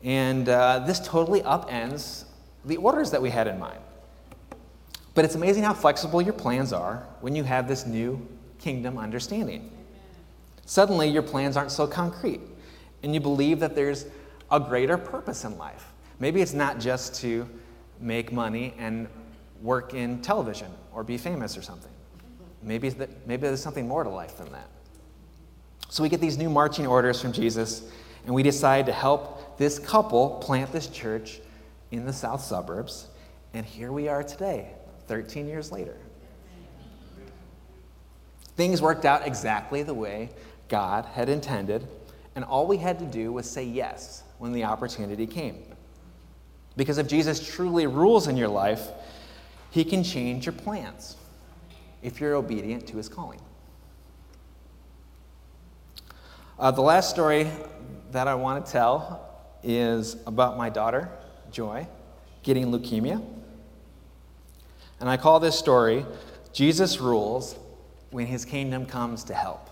And 0.04 0.48
uh, 0.50 0.80
this 0.80 1.00
totally 1.00 1.42
upends 1.42 2.26
the 2.66 2.78
orders 2.78 3.12
that 3.12 3.22
we 3.22 3.30
had 3.30 3.48
in 3.48 3.60
mind. 3.60 3.80
But 5.16 5.26
it's 5.26 5.36
amazing 5.36 5.64
how 5.64 5.74
flexible 5.74 6.22
your 6.22 6.34
plans 6.34 6.74
are 6.74 7.06
when 7.22 7.36
you 7.36 7.44
have 7.44 7.68
this 7.68 7.86
new 7.86 8.26
kingdom 8.60 8.98
understanding. 8.98 9.70
Suddenly, 10.66 11.10
your 11.10 11.22
plans 11.22 11.58
aren't 11.58 11.72
so 11.72 11.86
concrete, 11.86 12.42
and 13.04 13.14
you 13.14 13.20
believe 13.20 13.60
that 13.60 13.76
there's 13.76 14.06
a 14.50 14.60
greater 14.60 14.98
purpose 14.98 15.44
in 15.44 15.58
life. 15.58 15.93
Maybe 16.24 16.42
it's 16.42 16.54
not 16.54 16.80
just 16.80 17.16
to 17.16 17.46
make 18.00 18.32
money 18.32 18.74
and 18.78 19.10
work 19.62 19.94
in 19.94 20.22
television 20.22 20.72
or 20.94 21.04
be 21.04 21.18
famous 21.18 21.58
or 21.58 21.62
something. 21.62 21.92
Maybe, 22.62 22.94
maybe 23.26 23.42
there's 23.42 23.62
something 23.62 23.86
more 23.86 24.06
to 24.06 24.10
life 24.10 24.38
than 24.38 24.50
that. 24.54 24.70
So 25.90 26.02
we 26.02 26.08
get 26.08 26.22
these 26.22 26.38
new 26.38 26.50
marching 26.50 26.88
orders 26.88 27.22
from 27.22 27.34
Jesus, 27.34 27.92
and 28.26 28.34
we 28.34 28.42
decide 28.42 28.86
to 28.86 28.94
help 28.94 29.58
this 29.58 29.78
couple 29.80 30.40
plant 30.40 30.72
this 30.72 30.88
church 30.88 31.42
in 31.92 32.06
the 32.06 32.14
south 32.14 32.40
suburbs. 32.40 33.08
And 33.54 33.66
here 33.66 33.92
we 33.92 34.08
are 34.08 34.24
today, 34.24 34.70
13 35.08 35.46
years 35.46 35.74
later. 35.74 35.98
Things 38.56 38.82
worked 38.82 39.04
out 39.04 39.28
exactly 39.28 39.84
the 39.84 39.94
way 39.94 40.30
God 40.70 41.04
had 41.04 41.28
intended, 41.28 41.86
and 42.34 42.46
all 42.46 42.66
we 42.66 42.78
had 42.78 42.98
to 43.00 43.06
do 43.06 43.34
was 43.34 43.50
say 43.50 43.66
yes 43.66 44.24
when 44.38 44.54
the 44.54 44.64
opportunity 44.64 45.28
came. 45.28 45.66
Because 46.76 46.98
if 46.98 47.08
Jesus 47.08 47.46
truly 47.46 47.88
rules 47.88 48.28
in 48.28 48.38
your 48.38 48.48
life, 48.48 48.90
he 49.72 49.84
can 49.84 50.04
change 50.04 50.46
your 50.46 50.54
plans 50.54 51.18
if 52.02 52.20
you're 52.20 52.36
obedient 52.36 52.88
to 52.88 52.98
his 52.98 53.10
calling. 53.10 53.40
Uh, 56.60 56.72
the 56.72 56.82
last 56.82 57.10
story 57.10 57.48
that 58.12 58.28
I 58.28 58.36
want 58.36 58.66
to 58.66 58.72
tell 58.72 59.30
is 59.64 60.18
about 60.28 60.58
my 60.58 60.70
daughter, 60.70 61.10
Joy, 61.52 61.88
getting 62.44 62.68
leukemia. 62.68 63.24
And 65.00 65.10
I 65.10 65.18
call 65.18 65.40
this 65.40 65.58
story 65.58 66.06
Jesus 66.54 67.00
Rules 67.00 67.58
When 68.12 68.28
His 68.28 68.46
Kingdom 68.46 68.86
Comes 68.86 69.24
to 69.26 69.34
Help. 69.34 69.70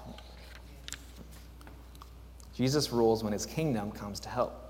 Jesus 2.56 2.92
rules 2.92 3.24
when 3.24 3.34
His 3.34 3.46
kingdom 3.46 3.92
comes 3.92 4.20
to 4.22 4.30
help. 4.30 4.61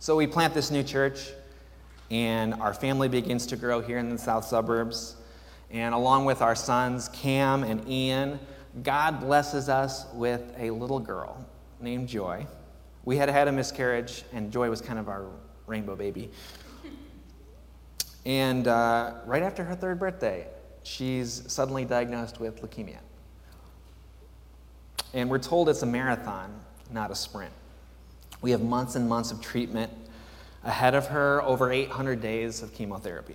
So 0.00 0.14
we 0.14 0.28
plant 0.28 0.54
this 0.54 0.70
new 0.70 0.84
church, 0.84 1.30
and 2.10 2.54
our 2.54 2.72
family 2.72 3.08
begins 3.08 3.46
to 3.46 3.56
grow 3.56 3.80
here 3.80 3.98
in 3.98 4.08
the 4.10 4.18
south 4.18 4.44
suburbs. 4.44 5.16
And 5.70 5.92
along 5.92 6.24
with 6.24 6.40
our 6.40 6.54
sons, 6.54 7.08
Cam 7.08 7.64
and 7.64 7.86
Ian, 7.88 8.38
God 8.84 9.20
blesses 9.20 9.68
us 9.68 10.06
with 10.14 10.54
a 10.56 10.70
little 10.70 11.00
girl 11.00 11.44
named 11.80 12.08
Joy. 12.08 12.46
We 13.04 13.16
had 13.16 13.28
had 13.28 13.48
a 13.48 13.52
miscarriage, 13.52 14.22
and 14.32 14.52
Joy 14.52 14.70
was 14.70 14.80
kind 14.80 15.00
of 15.00 15.08
our 15.08 15.26
rainbow 15.66 15.96
baby. 15.96 16.30
And 18.24 18.68
uh, 18.68 19.14
right 19.26 19.42
after 19.42 19.64
her 19.64 19.74
third 19.74 19.98
birthday, 19.98 20.46
she's 20.84 21.42
suddenly 21.48 21.84
diagnosed 21.84 22.38
with 22.38 22.62
leukemia. 22.62 22.98
And 25.12 25.28
we're 25.28 25.38
told 25.38 25.68
it's 25.68 25.82
a 25.82 25.86
marathon, 25.86 26.60
not 26.92 27.10
a 27.10 27.16
sprint. 27.16 27.52
We 28.40 28.52
have 28.52 28.62
months 28.62 28.94
and 28.94 29.08
months 29.08 29.30
of 29.30 29.40
treatment 29.40 29.92
ahead 30.64 30.94
of 30.94 31.06
her, 31.08 31.42
over 31.42 31.72
800 31.72 32.20
days 32.20 32.62
of 32.62 32.72
chemotherapy. 32.72 33.34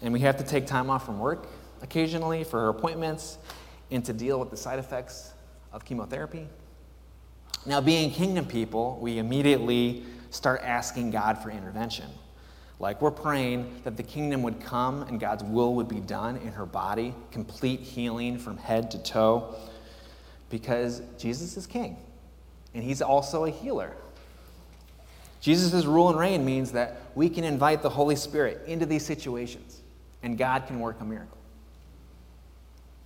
And 0.00 0.12
we 0.12 0.20
have 0.20 0.36
to 0.38 0.44
take 0.44 0.66
time 0.66 0.90
off 0.90 1.06
from 1.06 1.18
work 1.18 1.46
occasionally 1.82 2.44
for 2.44 2.60
her 2.60 2.68
appointments 2.68 3.38
and 3.90 4.04
to 4.04 4.12
deal 4.12 4.38
with 4.38 4.50
the 4.50 4.56
side 4.56 4.78
effects 4.78 5.32
of 5.72 5.84
chemotherapy. 5.84 6.46
Now, 7.66 7.80
being 7.80 8.10
kingdom 8.10 8.44
people, 8.46 8.98
we 9.00 9.18
immediately 9.18 10.04
start 10.30 10.62
asking 10.64 11.10
God 11.10 11.38
for 11.38 11.50
intervention. 11.50 12.08
Like 12.78 13.00
we're 13.00 13.12
praying 13.12 13.82
that 13.84 13.96
the 13.96 14.02
kingdom 14.02 14.42
would 14.42 14.60
come 14.60 15.02
and 15.02 15.20
God's 15.20 15.44
will 15.44 15.74
would 15.74 15.88
be 15.88 16.00
done 16.00 16.36
in 16.38 16.52
her 16.52 16.66
body, 16.66 17.14
complete 17.30 17.80
healing 17.80 18.38
from 18.38 18.56
head 18.56 18.90
to 18.92 18.98
toe, 18.98 19.54
because 20.50 21.02
Jesus 21.18 21.56
is 21.56 21.66
king 21.66 21.96
and 22.74 22.82
he's 22.82 23.02
also 23.02 23.44
a 23.44 23.50
healer. 23.50 23.94
Jesus' 25.40 25.84
rule 25.84 26.08
and 26.08 26.18
reign 26.18 26.44
means 26.44 26.72
that 26.72 27.02
we 27.14 27.28
can 27.28 27.44
invite 27.44 27.82
the 27.82 27.90
Holy 27.90 28.16
Spirit 28.16 28.62
into 28.66 28.86
these 28.86 29.04
situations 29.04 29.80
and 30.22 30.38
God 30.38 30.66
can 30.66 30.80
work 30.80 31.00
a 31.00 31.04
miracle. 31.04 31.38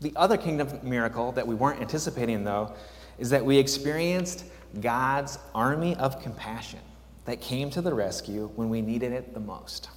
The 0.00 0.12
other 0.16 0.36
kingdom 0.36 0.78
miracle 0.82 1.32
that 1.32 1.46
we 1.46 1.54
weren't 1.54 1.80
anticipating, 1.80 2.44
though, 2.44 2.74
is 3.18 3.30
that 3.30 3.44
we 3.44 3.56
experienced 3.56 4.44
God's 4.80 5.38
army 5.54 5.96
of 5.96 6.22
compassion 6.22 6.80
that 7.24 7.40
came 7.40 7.70
to 7.70 7.80
the 7.80 7.94
rescue 7.94 8.50
when 8.54 8.68
we 8.68 8.82
needed 8.82 9.12
it 9.12 9.32
the 9.32 9.40
most. 9.40 9.88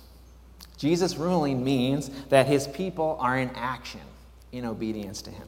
Jesus' 0.77 1.17
ruling 1.17 1.63
means 1.63 2.09
that 2.29 2.47
his 2.47 2.67
people 2.67 3.17
are 3.19 3.37
in 3.37 3.49
action 3.55 3.99
in 4.53 4.65
obedience 4.65 5.21
to 5.23 5.31
him. 5.31 5.47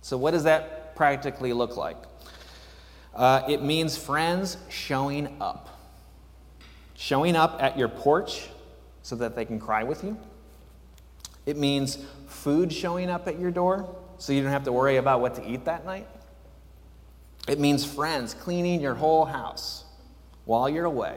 So, 0.00 0.16
what 0.16 0.30
does 0.30 0.44
that 0.44 0.94
practically 0.94 1.52
look 1.52 1.76
like? 1.76 1.96
Uh, 3.16 3.42
it 3.48 3.62
means 3.62 3.96
friends 3.96 4.58
showing 4.68 5.34
up. 5.40 5.70
Showing 6.94 7.34
up 7.34 7.62
at 7.62 7.78
your 7.78 7.88
porch 7.88 8.48
so 9.02 9.16
that 9.16 9.34
they 9.34 9.46
can 9.46 9.58
cry 9.58 9.84
with 9.84 10.04
you. 10.04 10.18
It 11.46 11.56
means 11.56 11.98
food 12.26 12.70
showing 12.70 13.08
up 13.08 13.26
at 13.26 13.40
your 13.40 13.50
door 13.50 13.96
so 14.18 14.32
you 14.34 14.42
don't 14.42 14.52
have 14.52 14.64
to 14.64 14.72
worry 14.72 14.96
about 14.96 15.22
what 15.22 15.34
to 15.36 15.50
eat 15.50 15.64
that 15.64 15.86
night. 15.86 16.06
It 17.48 17.58
means 17.58 17.84
friends 17.84 18.34
cleaning 18.34 18.82
your 18.82 18.94
whole 18.94 19.24
house 19.24 19.84
while 20.44 20.68
you're 20.68 20.84
away. 20.84 21.16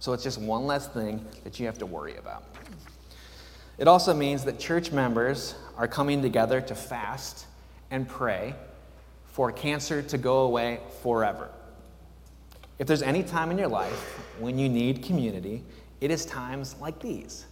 So 0.00 0.12
it's 0.14 0.24
just 0.24 0.40
one 0.40 0.66
less 0.66 0.88
thing 0.88 1.24
that 1.44 1.60
you 1.60 1.66
have 1.66 1.78
to 1.78 1.86
worry 1.86 2.16
about. 2.16 2.42
It 3.78 3.86
also 3.86 4.14
means 4.14 4.44
that 4.44 4.58
church 4.58 4.90
members 4.90 5.54
are 5.76 5.86
coming 5.86 6.22
together 6.22 6.60
to 6.62 6.74
fast 6.74 7.46
and 7.90 8.08
pray 8.08 8.54
for 9.36 9.52
cancer 9.52 10.00
to 10.00 10.16
go 10.16 10.44
away 10.44 10.80
forever. 11.02 11.50
If 12.78 12.86
there's 12.86 13.02
any 13.02 13.22
time 13.22 13.50
in 13.50 13.58
your 13.58 13.68
life 13.68 14.18
when 14.38 14.58
you 14.58 14.66
need 14.66 15.02
community, 15.02 15.62
it 16.00 16.10
is 16.10 16.24
times 16.24 16.74
like 16.80 17.00
these. 17.00 17.44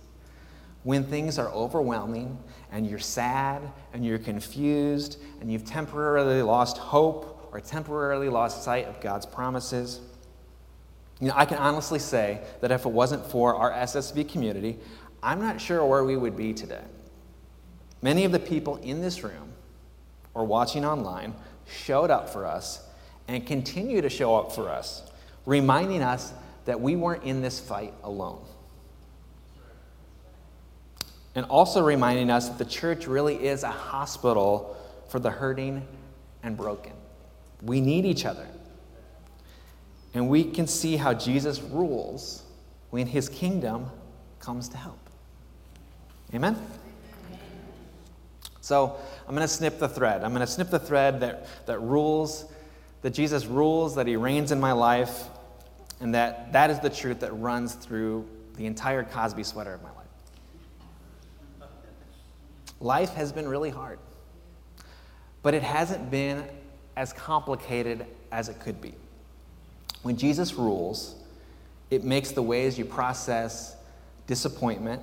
When 0.84 1.04
things 1.04 1.38
are 1.38 1.50
overwhelming 1.50 2.38
and 2.72 2.88
you're 2.88 2.98
sad 2.98 3.60
and 3.92 4.02
you're 4.02 4.18
confused 4.18 5.18
and 5.42 5.52
you've 5.52 5.66
temporarily 5.66 6.40
lost 6.40 6.78
hope 6.78 7.50
or 7.52 7.60
temporarily 7.60 8.30
lost 8.30 8.64
sight 8.64 8.86
of 8.86 8.98
God's 9.02 9.26
promises. 9.26 10.00
You 11.20 11.28
know, 11.28 11.34
I 11.36 11.44
can 11.44 11.58
honestly 11.58 11.98
say 11.98 12.40
that 12.62 12.72
if 12.72 12.86
it 12.86 12.92
wasn't 12.92 13.26
for 13.26 13.56
our 13.56 13.72
SSV 13.72 14.30
community, 14.30 14.78
I'm 15.22 15.38
not 15.38 15.60
sure 15.60 15.84
where 15.84 16.02
we 16.02 16.16
would 16.16 16.34
be 16.34 16.54
today. 16.54 16.84
Many 18.00 18.24
of 18.24 18.32
the 18.32 18.40
people 18.40 18.76
in 18.76 19.02
this 19.02 19.22
room 19.22 19.52
or 20.32 20.46
watching 20.46 20.86
online 20.86 21.34
showed 21.66 22.10
up 22.10 22.28
for 22.30 22.46
us 22.46 22.86
and 23.28 23.46
continue 23.46 24.00
to 24.02 24.10
show 24.10 24.36
up 24.36 24.52
for 24.52 24.68
us, 24.68 25.02
reminding 25.46 26.02
us 26.02 26.32
that 26.64 26.80
we 26.80 26.96
weren't 26.96 27.24
in 27.24 27.42
this 27.42 27.60
fight 27.60 27.92
alone. 28.02 28.42
And 31.34 31.46
also 31.46 31.84
reminding 31.84 32.30
us 32.30 32.48
that 32.48 32.58
the 32.58 32.64
church 32.64 33.06
really 33.06 33.34
is 33.46 33.64
a 33.64 33.70
hospital 33.70 34.76
for 35.08 35.18
the 35.18 35.30
hurting 35.30 35.86
and 36.42 36.56
broken. 36.56 36.92
We 37.62 37.80
need 37.80 38.04
each 38.04 38.24
other. 38.24 38.46
And 40.12 40.28
we 40.28 40.44
can 40.44 40.66
see 40.66 40.96
how 40.96 41.12
Jesus 41.12 41.60
rules 41.60 42.44
when 42.90 43.06
his 43.06 43.28
kingdom 43.28 43.90
comes 44.38 44.68
to 44.68 44.76
help. 44.76 44.98
Amen? 46.32 46.56
So 48.64 48.96
I'm 49.28 49.34
going 49.34 49.46
to 49.46 49.52
snip 49.52 49.78
the 49.78 49.90
thread. 49.90 50.24
I'm 50.24 50.30
going 50.30 50.40
to 50.40 50.46
snip 50.46 50.70
the 50.70 50.78
thread 50.78 51.20
that, 51.20 51.66
that 51.66 51.80
rules, 51.80 52.46
that 53.02 53.10
Jesus 53.10 53.44
rules, 53.44 53.94
that 53.96 54.06
he 54.06 54.16
reigns 54.16 54.52
in 54.52 54.58
my 54.58 54.72
life, 54.72 55.24
and 56.00 56.14
that 56.14 56.50
that 56.54 56.70
is 56.70 56.80
the 56.80 56.88
truth 56.88 57.20
that 57.20 57.32
runs 57.32 57.74
through 57.74 58.26
the 58.56 58.64
entire 58.64 59.04
Cosby 59.04 59.44
sweater 59.44 59.74
of 59.74 59.82
my 59.82 59.90
life. 59.90 61.68
Life 62.80 63.10
has 63.10 63.32
been 63.32 63.46
really 63.46 63.68
hard, 63.68 63.98
but 65.42 65.52
it 65.52 65.62
hasn't 65.62 66.10
been 66.10 66.42
as 66.96 67.12
complicated 67.12 68.06
as 68.32 68.48
it 68.48 68.60
could 68.60 68.80
be. 68.80 68.94
When 70.00 70.16
Jesus 70.16 70.54
rules, 70.54 71.16
it 71.90 72.02
makes 72.02 72.30
the 72.30 72.42
ways 72.42 72.78
you 72.78 72.86
process 72.86 73.76
disappointment 74.26 75.02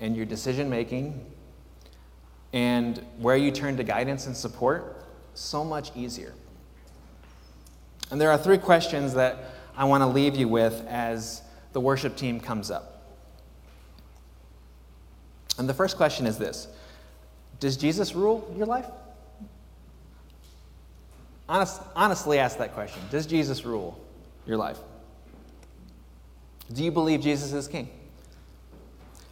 and 0.00 0.16
your 0.16 0.26
decision 0.26 0.68
making 0.68 1.24
and 2.54 3.04
where 3.18 3.36
you 3.36 3.50
turn 3.50 3.76
to 3.76 3.82
guidance 3.82 4.28
and 4.28 4.36
support 4.36 5.04
so 5.34 5.64
much 5.64 5.90
easier. 5.96 6.32
And 8.12 8.20
there 8.20 8.30
are 8.30 8.38
three 8.38 8.58
questions 8.58 9.14
that 9.14 9.50
I 9.76 9.84
want 9.86 10.02
to 10.02 10.06
leave 10.06 10.36
you 10.36 10.46
with 10.46 10.86
as 10.86 11.42
the 11.72 11.80
worship 11.80 12.16
team 12.16 12.38
comes 12.38 12.70
up. 12.70 13.16
And 15.58 15.68
the 15.68 15.74
first 15.74 15.96
question 15.96 16.26
is 16.26 16.38
this 16.38 16.68
Does 17.58 17.76
Jesus 17.76 18.14
rule 18.14 18.54
your 18.56 18.66
life? 18.66 18.86
Honest, 21.48 21.82
honestly, 21.96 22.38
ask 22.38 22.56
that 22.58 22.72
question 22.72 23.02
Does 23.10 23.26
Jesus 23.26 23.64
rule 23.64 23.98
your 24.46 24.58
life? 24.58 24.78
Do 26.72 26.84
you 26.84 26.92
believe 26.92 27.20
Jesus 27.20 27.52
is 27.52 27.66
king? 27.66 27.90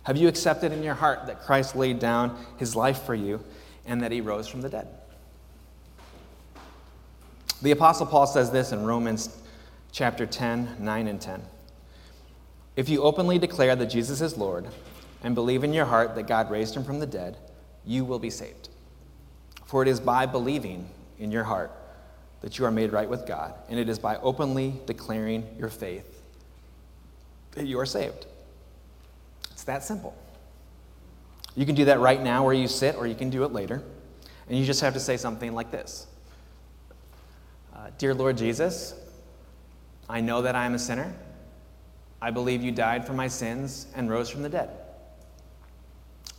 Have 0.05 0.17
you 0.17 0.29
accepted 0.29 0.73
in 0.73 0.83
your 0.83 0.95
heart 0.95 1.27
that 1.27 1.43
Christ 1.43 1.77
laid 1.77 1.99
down 1.99 2.37
his 2.59 2.75
life 2.75 3.03
for 3.03 3.15
you 3.15 3.43
and 3.87 4.01
that 4.03 4.13
he 4.13 4.21
rose 4.21 4.49
from 4.49 4.61
the 4.61 4.69
dead? 4.69 4.89
The 7.63 7.71
Apostle 7.71 8.07
Paul 8.07 8.27
says 8.27 8.51
this 8.51 8.73
in 8.73 8.85
Romans 8.85 9.39
chapter 9.93 10.27
10, 10.27 10.77
9 10.81 11.09
and 11.09 11.21
10. 11.21 11.43
If 12.75 12.89
you 12.89 13.03
openly 13.03 13.39
declare 13.39 13.77
that 13.77 13.87
Jesus 13.87 14.21
is 14.21 14.37
Lord 14.37 14.67
and 15.23 15.35
believe 15.35 15.63
in 15.63 15.73
your 15.73 15.85
heart 15.85 16.17
that 16.17 16.27
God 16.27 16.51
raised 16.51 16.75
him 16.75 16.83
from 16.83 16.99
the 16.99 17.07
dead, 17.07 17.37
you 17.85 18.05
will 18.05 18.19
be 18.19 18.31
saved. 18.31 18.69
For 19.67 19.83
it 19.83 19.89
is 19.89 20.01
by 20.01 20.27
believing 20.27 20.89
in 21.19 21.31
your 21.31 21.45
heart 21.45 21.71
that 22.41 22.59
you 22.59 22.65
are 22.65 22.71
made 22.71 22.93
right 22.93 23.09
with 23.09 23.27
God, 23.27 23.55
and 23.69 23.79
it 23.79 23.89
is 23.89 23.99
by 23.99 24.17
openly 24.17 24.75
declaring 24.87 25.47
your 25.59 25.69
faith 25.69 26.21
that 27.53 27.67
you 27.67 27.79
are 27.79 27.87
saved. 27.87 28.27
It's 29.63 29.67
that 29.69 29.85
simple. 29.85 30.13
You 31.55 31.65
can 31.67 31.77
do 31.77 31.85
that 31.85 32.01
right 32.01 32.21
now 32.21 32.45
where 32.45 32.53
you 32.53 32.67
sit, 32.67 32.97
or 32.97 33.07
you 33.07 33.15
can 33.15 33.31
do 33.31 33.45
it 33.45 33.53
later. 33.53 33.81
And 34.49 34.59
you 34.59 34.65
just 34.65 34.81
have 34.81 34.93
to 34.95 34.99
say 34.99 35.17
something 35.17 35.55
like 35.55 35.71
this 35.71 36.09
uh, 37.73 37.91
Dear 37.97 38.13
Lord 38.13 38.37
Jesus, 38.37 38.93
I 40.09 40.21
know 40.21 40.43
that 40.43 40.57
I 40.57 40.67
am 40.67 40.75
a 40.75 40.81
sinner, 40.81 41.15
I 42.21 42.33
believe 42.33 42.61
you 42.61 42.73
died 42.73 43.07
for 43.07 43.13
my 43.13 43.29
sins 43.29 43.87
and 43.95 44.11
rose 44.11 44.29
from 44.29 44.43
the 44.43 44.49
dead. 44.49 44.71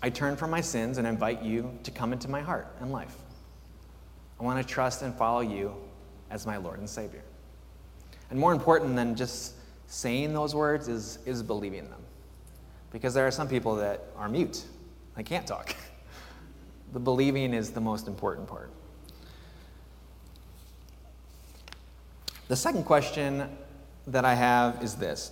I 0.01 0.09
turn 0.09 0.35
from 0.35 0.49
my 0.49 0.59
sins 0.59 0.97
and 0.97 1.07
invite 1.07 1.41
you 1.41 1.79
to 1.83 1.91
come 1.91 2.11
into 2.11 2.29
my 2.29 2.41
heart 2.41 2.75
and 2.81 2.91
life. 2.91 3.15
I 4.37 4.43
want 4.43 4.61
to 4.61 4.67
trust 4.67 5.01
and 5.01 5.15
follow 5.15 5.39
you 5.39 5.73
as 6.29 6.45
my 6.45 6.57
Lord 6.57 6.79
and 6.79 6.89
Savior. 6.89 7.23
And 8.29 8.37
more 8.37 8.51
important 8.51 8.97
than 8.97 9.15
just 9.15 9.53
saying 9.87 10.33
those 10.33 10.53
words 10.53 10.89
is, 10.89 11.19
is 11.25 11.41
believing 11.41 11.89
them. 11.89 12.02
Because 12.93 13.13
there 13.13 13.27
are 13.27 13.31
some 13.31 13.49
people 13.49 13.75
that 13.77 14.05
are 14.15 14.29
mute, 14.29 14.63
they 15.17 15.23
can't 15.23 15.45
talk. 15.45 15.75
The 16.93 16.99
believing 16.99 17.55
is 17.55 17.71
the 17.71 17.81
most 17.81 18.07
important 18.07 18.47
part. 18.47 18.69
The 22.49 22.55
second 22.55 22.83
question 22.83 23.49
that 24.05 24.25
I 24.25 24.35
have 24.35 24.83
is 24.83 24.93
this 24.93 25.31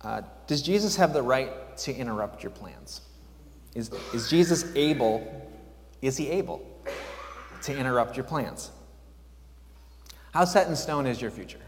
uh, 0.00 0.22
Does 0.48 0.60
Jesus 0.60 0.96
have 0.96 1.12
the 1.12 1.22
right 1.22 1.76
to 1.78 1.94
interrupt 1.94 2.42
your 2.42 2.50
plans? 2.50 3.02
Is, 3.76 3.92
is 4.12 4.28
Jesus 4.28 4.74
able, 4.74 5.52
is 6.02 6.16
he 6.16 6.30
able 6.30 6.66
to 7.62 7.76
interrupt 7.76 8.16
your 8.16 8.24
plans? 8.24 8.72
How 10.34 10.44
set 10.44 10.66
in 10.66 10.74
stone 10.74 11.06
is 11.06 11.22
your 11.22 11.30
future? 11.30 11.60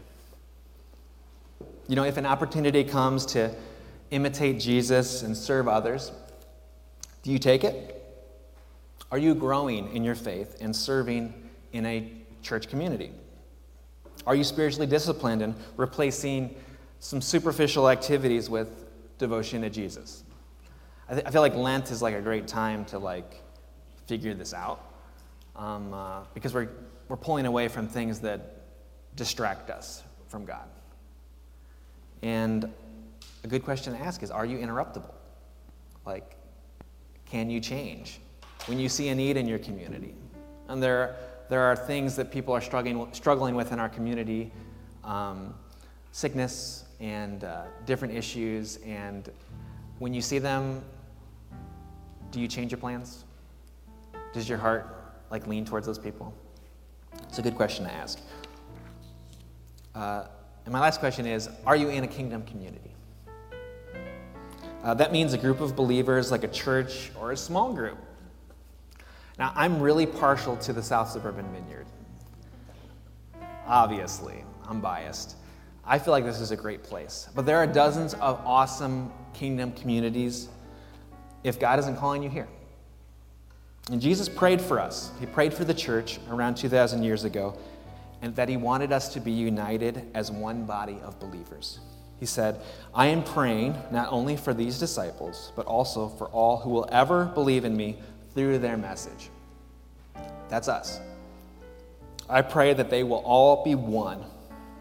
You 1.87 1.95
know, 1.95 2.03
if 2.03 2.17
an 2.17 2.25
opportunity 2.25 2.83
comes 2.83 3.25
to 3.27 3.55
imitate 4.11 4.59
Jesus 4.59 5.23
and 5.23 5.35
serve 5.35 5.67
others, 5.67 6.11
do 7.23 7.31
you 7.31 7.39
take 7.39 7.63
it? 7.63 7.91
Are 9.11 9.17
you 9.17 9.35
growing 9.35 9.95
in 9.95 10.03
your 10.03 10.15
faith 10.15 10.57
and 10.61 10.75
serving 10.75 11.33
in 11.73 11.85
a 11.85 12.11
church 12.41 12.67
community? 12.67 13.11
Are 14.27 14.35
you 14.35 14.43
spiritually 14.43 14.87
disciplined 14.87 15.41
and 15.41 15.55
replacing 15.77 16.55
some 16.99 17.21
superficial 17.21 17.89
activities 17.89 18.49
with 18.49 18.85
devotion 19.17 19.61
to 19.61 19.69
Jesus? 19.69 20.23
I, 21.09 21.13
th- 21.13 21.25
I 21.25 21.31
feel 21.31 21.41
like 21.41 21.55
Lent 21.55 21.91
is 21.91 22.01
like 22.01 22.15
a 22.15 22.21
great 22.21 22.47
time 22.47 22.85
to 22.85 22.99
like 22.99 23.41
figure 24.07 24.33
this 24.33 24.53
out 24.53 24.83
um, 25.55 25.93
uh, 25.93 26.21
because 26.33 26.53
we're, 26.53 26.69
we're 27.07 27.17
pulling 27.17 27.45
away 27.45 27.67
from 27.67 27.87
things 27.87 28.19
that 28.21 28.61
distract 29.15 29.69
us 29.69 30.03
from 30.27 30.45
God. 30.45 30.67
And 32.21 32.71
a 33.45 33.47
good 33.47 33.63
question 33.63 33.93
to 33.93 33.99
ask 33.99 34.23
is 34.23 34.31
Are 34.31 34.45
you 34.45 34.57
interruptible? 34.57 35.13
Like, 36.03 36.35
can 37.25 37.49
you 37.49 37.59
change 37.59 38.19
when 38.65 38.79
you 38.79 38.89
see 38.89 39.09
a 39.09 39.15
need 39.15 39.37
in 39.37 39.47
your 39.47 39.59
community? 39.59 40.15
And 40.67 40.81
there, 40.81 41.15
there 41.47 41.61
are 41.61 41.75
things 41.75 42.15
that 42.15 42.31
people 42.31 42.55
are 42.55 42.61
struggling, 42.61 43.07
struggling 43.13 43.53
with 43.53 43.71
in 43.71 43.79
our 43.79 43.87
community 43.87 44.51
um, 45.03 45.53
sickness 46.11 46.85
and 46.99 47.43
uh, 47.43 47.65
different 47.85 48.15
issues. 48.15 48.77
And 48.77 49.29
when 49.99 50.11
you 50.11 50.21
see 50.21 50.39
them, 50.39 50.83
do 52.31 52.41
you 52.41 52.47
change 52.47 52.71
your 52.71 52.79
plans? 52.79 53.25
Does 54.33 54.49
your 54.49 54.57
heart 54.57 55.13
like 55.29 55.45
lean 55.45 55.65
towards 55.65 55.85
those 55.85 55.99
people? 55.99 56.33
It's 57.29 57.37
a 57.37 57.43
good 57.43 57.55
question 57.55 57.85
to 57.85 57.93
ask. 57.93 58.19
Uh, 59.93 60.25
and 60.65 60.73
my 60.73 60.79
last 60.79 60.99
question 60.99 61.27
is 61.27 61.47
Are 61.67 61.75
you 61.75 61.89
in 61.89 62.03
a 62.03 62.07
kingdom 62.07 62.41
community? 62.43 62.94
Uh, 64.85 64.93
that 64.93 65.11
means 65.11 65.33
a 65.33 65.37
group 65.37 65.61
of 65.61 65.75
believers 65.75 66.29
like 66.29 66.43
a 66.43 66.47
church 66.47 67.11
or 67.19 67.31
a 67.31 67.37
small 67.37 67.73
group. 67.73 67.97
Now, 69.39 69.51
I'm 69.55 69.81
really 69.81 70.05
partial 70.05 70.55
to 70.57 70.73
the 70.73 70.83
South 70.83 71.09
Suburban 71.09 71.51
Vineyard. 71.51 71.87
Obviously, 73.65 74.43
I'm 74.67 74.79
biased. 74.81 75.37
I 75.83 75.97
feel 75.97 76.11
like 76.11 76.23
this 76.23 76.39
is 76.39 76.51
a 76.51 76.55
great 76.55 76.83
place. 76.83 77.27
But 77.33 77.47
there 77.47 77.57
are 77.57 77.65
dozens 77.65 78.13
of 78.13 78.39
awesome 78.45 79.11
kingdom 79.33 79.71
communities 79.71 80.49
if 81.43 81.59
God 81.59 81.79
isn't 81.79 81.97
calling 81.97 82.21
you 82.21 82.29
here. 82.29 82.47
And 83.91 83.99
Jesus 83.99 84.29
prayed 84.29 84.61
for 84.61 84.79
us. 84.79 85.11
He 85.19 85.25
prayed 85.25 85.53
for 85.53 85.65
the 85.65 85.73
church 85.73 86.19
around 86.29 86.57
2,000 86.57 87.01
years 87.01 87.23
ago 87.23 87.57
and 88.21 88.35
that 88.35 88.49
he 88.49 88.55
wanted 88.55 88.91
us 88.91 89.09
to 89.15 89.19
be 89.19 89.31
united 89.31 90.11
as 90.13 90.29
one 90.31 90.65
body 90.65 90.99
of 91.03 91.19
believers. 91.19 91.79
He 92.19 92.25
said, 92.25 92.61
I 92.93 93.07
am 93.07 93.23
praying 93.23 93.75
not 93.91 94.11
only 94.11 94.37
for 94.37 94.53
these 94.53 94.79
disciples, 94.79 95.51
but 95.55 95.65
also 95.65 96.07
for 96.07 96.27
all 96.27 96.57
who 96.57 96.69
will 96.69 96.87
ever 96.91 97.25
believe 97.25 97.65
in 97.65 97.75
me 97.75 97.97
through 98.33 98.59
their 98.59 98.77
message. 98.77 99.29
That's 100.49 100.67
us. 100.67 100.99
I 102.29 102.41
pray 102.41 102.73
that 102.73 102.89
they 102.89 103.03
will 103.03 103.21
all 103.25 103.63
be 103.63 103.75
one, 103.75 104.23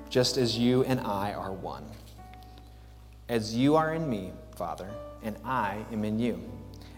just 0.09 0.37
as 0.37 0.57
you 0.57 0.85
and 0.85 1.01
I 1.01 1.33
are 1.33 1.53
one. 1.53 1.85
As 3.29 3.55
you 3.55 3.77
are 3.77 3.95
in 3.95 4.09
me, 4.09 4.33
Father, 4.55 4.89
and 5.23 5.37
I 5.45 5.85
am 5.93 6.05
in 6.05 6.19
you. 6.19 6.43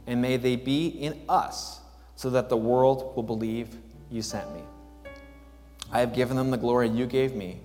And 0.07 0.21
may 0.21 0.37
they 0.37 0.57
be 0.57 0.89
in 0.89 1.21
us, 1.29 1.81
so 2.15 2.31
that 2.31 2.49
the 2.49 2.57
world 2.57 3.17
will 3.17 3.23
believe 3.23 3.77
you 4.11 4.23
sent 4.23 4.55
me. 4.55 4.63
I 5.91 6.01
have 6.01 6.15
given 6.15 6.37
them 6.37 6.51
the 6.51 6.57
glory 6.57 6.89
you 6.89 7.07
gave 7.07 7.35
me, 7.35 7.61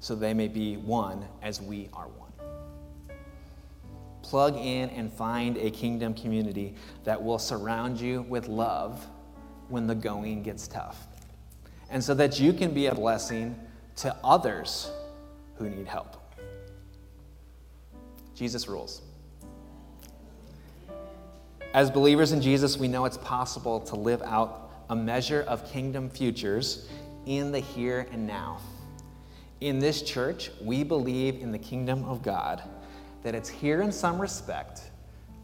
so 0.00 0.14
they 0.14 0.34
may 0.34 0.48
be 0.48 0.76
one 0.76 1.24
as 1.42 1.60
we 1.60 1.88
are 1.92 2.08
one. 2.08 2.32
Plug 4.22 4.56
in 4.56 4.90
and 4.90 5.12
find 5.12 5.56
a 5.56 5.70
kingdom 5.70 6.14
community 6.14 6.74
that 7.04 7.22
will 7.22 7.38
surround 7.38 8.00
you 8.00 8.22
with 8.22 8.48
love 8.48 9.06
when 9.68 9.86
the 9.86 9.94
going 9.94 10.42
gets 10.42 10.68
tough, 10.68 11.06
and 11.90 12.02
so 12.02 12.14
that 12.14 12.38
you 12.40 12.52
can 12.52 12.72
be 12.72 12.86
a 12.86 12.94
blessing 12.94 13.58
to 13.96 14.14
others 14.22 14.90
who 15.56 15.68
need 15.68 15.86
help. 15.86 16.16
Jesus 18.34 18.68
rules. 18.68 19.02
As 21.74 21.90
believers 21.90 22.32
in 22.32 22.40
Jesus, 22.40 22.78
we 22.78 22.88
know 22.88 23.04
it's 23.04 23.18
possible 23.18 23.80
to 23.80 23.96
live 23.96 24.22
out 24.22 24.70
a 24.88 24.96
measure 24.96 25.42
of 25.42 25.70
kingdom 25.70 26.08
futures 26.08 26.88
in 27.26 27.52
the 27.52 27.60
here 27.60 28.06
and 28.10 28.26
now. 28.26 28.58
In 29.60 29.78
this 29.78 30.02
church, 30.02 30.50
we 30.62 30.84
believe 30.84 31.42
in 31.42 31.50
the 31.50 31.58
kingdom 31.58 32.04
of 32.04 32.22
God, 32.22 32.62
that 33.22 33.34
it's 33.34 33.48
here 33.48 33.82
in 33.82 33.90
some 33.90 34.20
respect, 34.20 34.82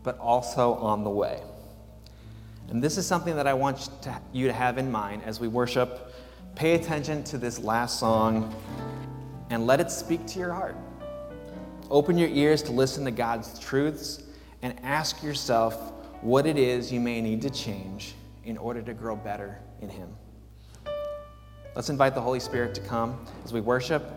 but 0.02 0.18
also 0.18 0.74
on 0.74 1.02
the 1.02 1.10
way. 1.10 1.42
And 2.68 2.82
this 2.82 2.96
is 2.96 3.06
something 3.06 3.34
that 3.36 3.46
I 3.46 3.54
want 3.54 3.90
you 4.32 4.46
to 4.46 4.52
have 4.52 4.78
in 4.78 4.90
mind 4.90 5.22
as 5.24 5.40
we 5.40 5.48
worship. 5.48 6.14
Pay 6.54 6.74
attention 6.74 7.24
to 7.24 7.38
this 7.38 7.58
last 7.58 7.98
song 7.98 8.54
and 9.50 9.66
let 9.66 9.80
it 9.80 9.90
speak 9.90 10.24
to 10.28 10.38
your 10.38 10.52
heart. 10.52 10.76
Open 11.90 12.16
your 12.16 12.30
ears 12.30 12.62
to 12.62 12.72
listen 12.72 13.04
to 13.04 13.10
God's 13.10 13.58
truths 13.58 14.22
and 14.62 14.74
ask 14.82 15.22
yourself 15.22 15.92
what 16.22 16.46
it 16.46 16.56
is 16.56 16.90
you 16.90 17.00
may 17.00 17.20
need 17.20 17.42
to 17.42 17.50
change 17.50 18.14
in 18.44 18.56
order 18.56 18.80
to 18.80 18.94
grow 18.94 19.16
better 19.16 19.58
in 19.82 19.88
Him. 19.88 20.08
Let's 21.74 21.90
invite 21.90 22.14
the 22.14 22.20
Holy 22.20 22.38
Spirit 22.38 22.72
to 22.76 22.80
come 22.82 23.18
as 23.44 23.52
we 23.52 23.60
worship, 23.60 24.12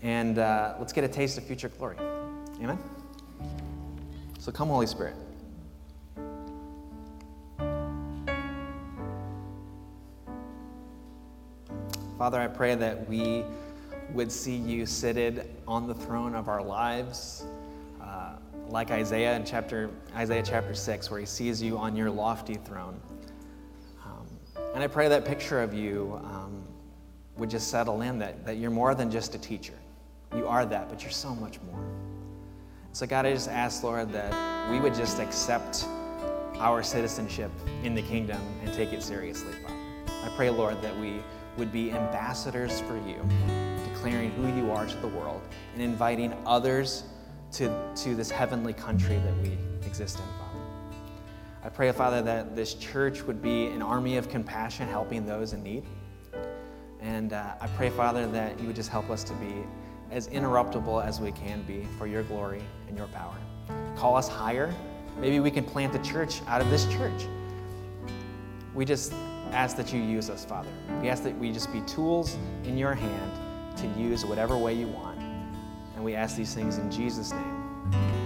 and 0.00 0.38
uh, 0.38 0.76
let's 0.78 0.94
get 0.94 1.04
a 1.04 1.08
taste 1.08 1.36
of 1.36 1.44
future 1.44 1.68
glory. 1.68 1.98
Amen? 2.62 2.78
So 4.38 4.50
come, 4.50 4.68
Holy 4.68 4.86
Spirit. 4.86 5.14
Father, 12.16 12.40
I 12.40 12.46
pray 12.46 12.74
that 12.76 13.06
we 13.06 13.44
would 14.14 14.32
see 14.32 14.56
you 14.56 14.86
seated 14.86 15.54
on 15.68 15.86
the 15.86 15.94
throne 15.94 16.34
of 16.34 16.48
our 16.48 16.62
lives, 16.62 17.44
uh, 18.00 18.36
like 18.68 18.90
Isaiah 18.90 19.36
in 19.36 19.44
chapter 19.44 19.90
Isaiah 20.14 20.42
chapter 20.42 20.74
six, 20.74 21.10
where 21.10 21.20
he 21.20 21.26
sees 21.26 21.60
you 21.60 21.76
on 21.76 21.94
your 21.94 22.08
lofty 22.08 22.54
throne. 22.54 22.98
Um, 24.02 24.26
and 24.74 24.82
I 24.82 24.86
pray 24.86 25.08
that 25.08 25.26
picture 25.26 25.62
of 25.62 25.74
you 25.74 26.18
um, 26.24 26.55
would 27.36 27.50
just 27.50 27.68
settle 27.68 28.02
in 28.02 28.18
that, 28.18 28.44
that 28.46 28.56
you're 28.56 28.70
more 28.70 28.94
than 28.94 29.10
just 29.10 29.34
a 29.34 29.38
teacher. 29.38 29.74
You 30.34 30.46
are 30.46 30.66
that, 30.66 30.88
but 30.88 31.02
you're 31.02 31.10
so 31.10 31.34
much 31.34 31.60
more. 31.62 31.84
So, 32.92 33.06
God, 33.06 33.26
I 33.26 33.32
just 33.32 33.48
ask, 33.48 33.82
Lord, 33.82 34.12
that 34.12 34.70
we 34.70 34.80
would 34.80 34.94
just 34.94 35.18
accept 35.18 35.86
our 36.58 36.82
citizenship 36.82 37.50
in 37.82 37.94
the 37.94 38.02
kingdom 38.02 38.40
and 38.62 38.72
take 38.72 38.92
it 38.92 39.02
seriously, 39.02 39.52
Father. 39.62 39.74
I 40.24 40.30
pray, 40.34 40.50
Lord, 40.50 40.80
that 40.82 40.98
we 40.98 41.20
would 41.58 41.72
be 41.72 41.92
ambassadors 41.92 42.80
for 42.80 42.96
you, 43.06 43.16
declaring 43.92 44.30
who 44.32 44.48
you 44.58 44.72
are 44.72 44.86
to 44.86 44.96
the 44.96 45.08
world 45.08 45.42
and 45.74 45.82
inviting 45.82 46.34
others 46.46 47.04
to, 47.52 47.92
to 47.96 48.14
this 48.14 48.30
heavenly 48.30 48.72
country 48.72 49.18
that 49.18 49.36
we 49.42 49.58
exist 49.86 50.18
in, 50.18 50.24
Father. 50.38 50.56
I 51.64 51.68
pray, 51.68 51.90
Father, 51.92 52.22
that 52.22 52.54
this 52.56 52.74
church 52.74 53.22
would 53.22 53.42
be 53.42 53.66
an 53.66 53.82
army 53.82 54.16
of 54.16 54.28
compassion 54.28 54.88
helping 54.88 55.26
those 55.26 55.52
in 55.52 55.62
need. 55.62 55.84
And 57.06 57.32
uh, 57.32 57.54
I 57.60 57.68
pray, 57.68 57.88
Father, 57.88 58.26
that 58.26 58.58
you 58.58 58.66
would 58.66 58.74
just 58.74 58.90
help 58.90 59.10
us 59.10 59.22
to 59.24 59.32
be 59.34 59.62
as 60.10 60.26
interruptible 60.28 61.04
as 61.04 61.20
we 61.20 61.30
can 61.30 61.62
be 61.62 61.86
for 61.98 62.08
your 62.08 62.24
glory 62.24 62.62
and 62.88 62.98
your 62.98 63.06
power. 63.06 63.36
Call 63.96 64.16
us 64.16 64.28
higher. 64.28 64.74
Maybe 65.20 65.38
we 65.38 65.52
can 65.52 65.62
plant 65.62 65.94
a 65.94 66.00
church 66.00 66.42
out 66.48 66.60
of 66.60 66.68
this 66.68 66.84
church. 66.92 67.26
We 68.74 68.84
just 68.84 69.12
ask 69.52 69.76
that 69.76 69.92
you 69.92 70.00
use 70.00 70.28
us, 70.28 70.44
Father. 70.44 70.68
We 71.00 71.08
ask 71.08 71.22
that 71.22 71.38
we 71.38 71.52
just 71.52 71.72
be 71.72 71.80
tools 71.82 72.36
in 72.64 72.76
your 72.76 72.94
hand 72.94 73.76
to 73.78 73.86
use 74.00 74.24
whatever 74.24 74.58
way 74.58 74.74
you 74.74 74.88
want. 74.88 75.20
And 75.94 76.04
we 76.04 76.16
ask 76.16 76.36
these 76.36 76.54
things 76.54 76.78
in 76.78 76.90
Jesus' 76.90 77.30
name. 77.30 78.25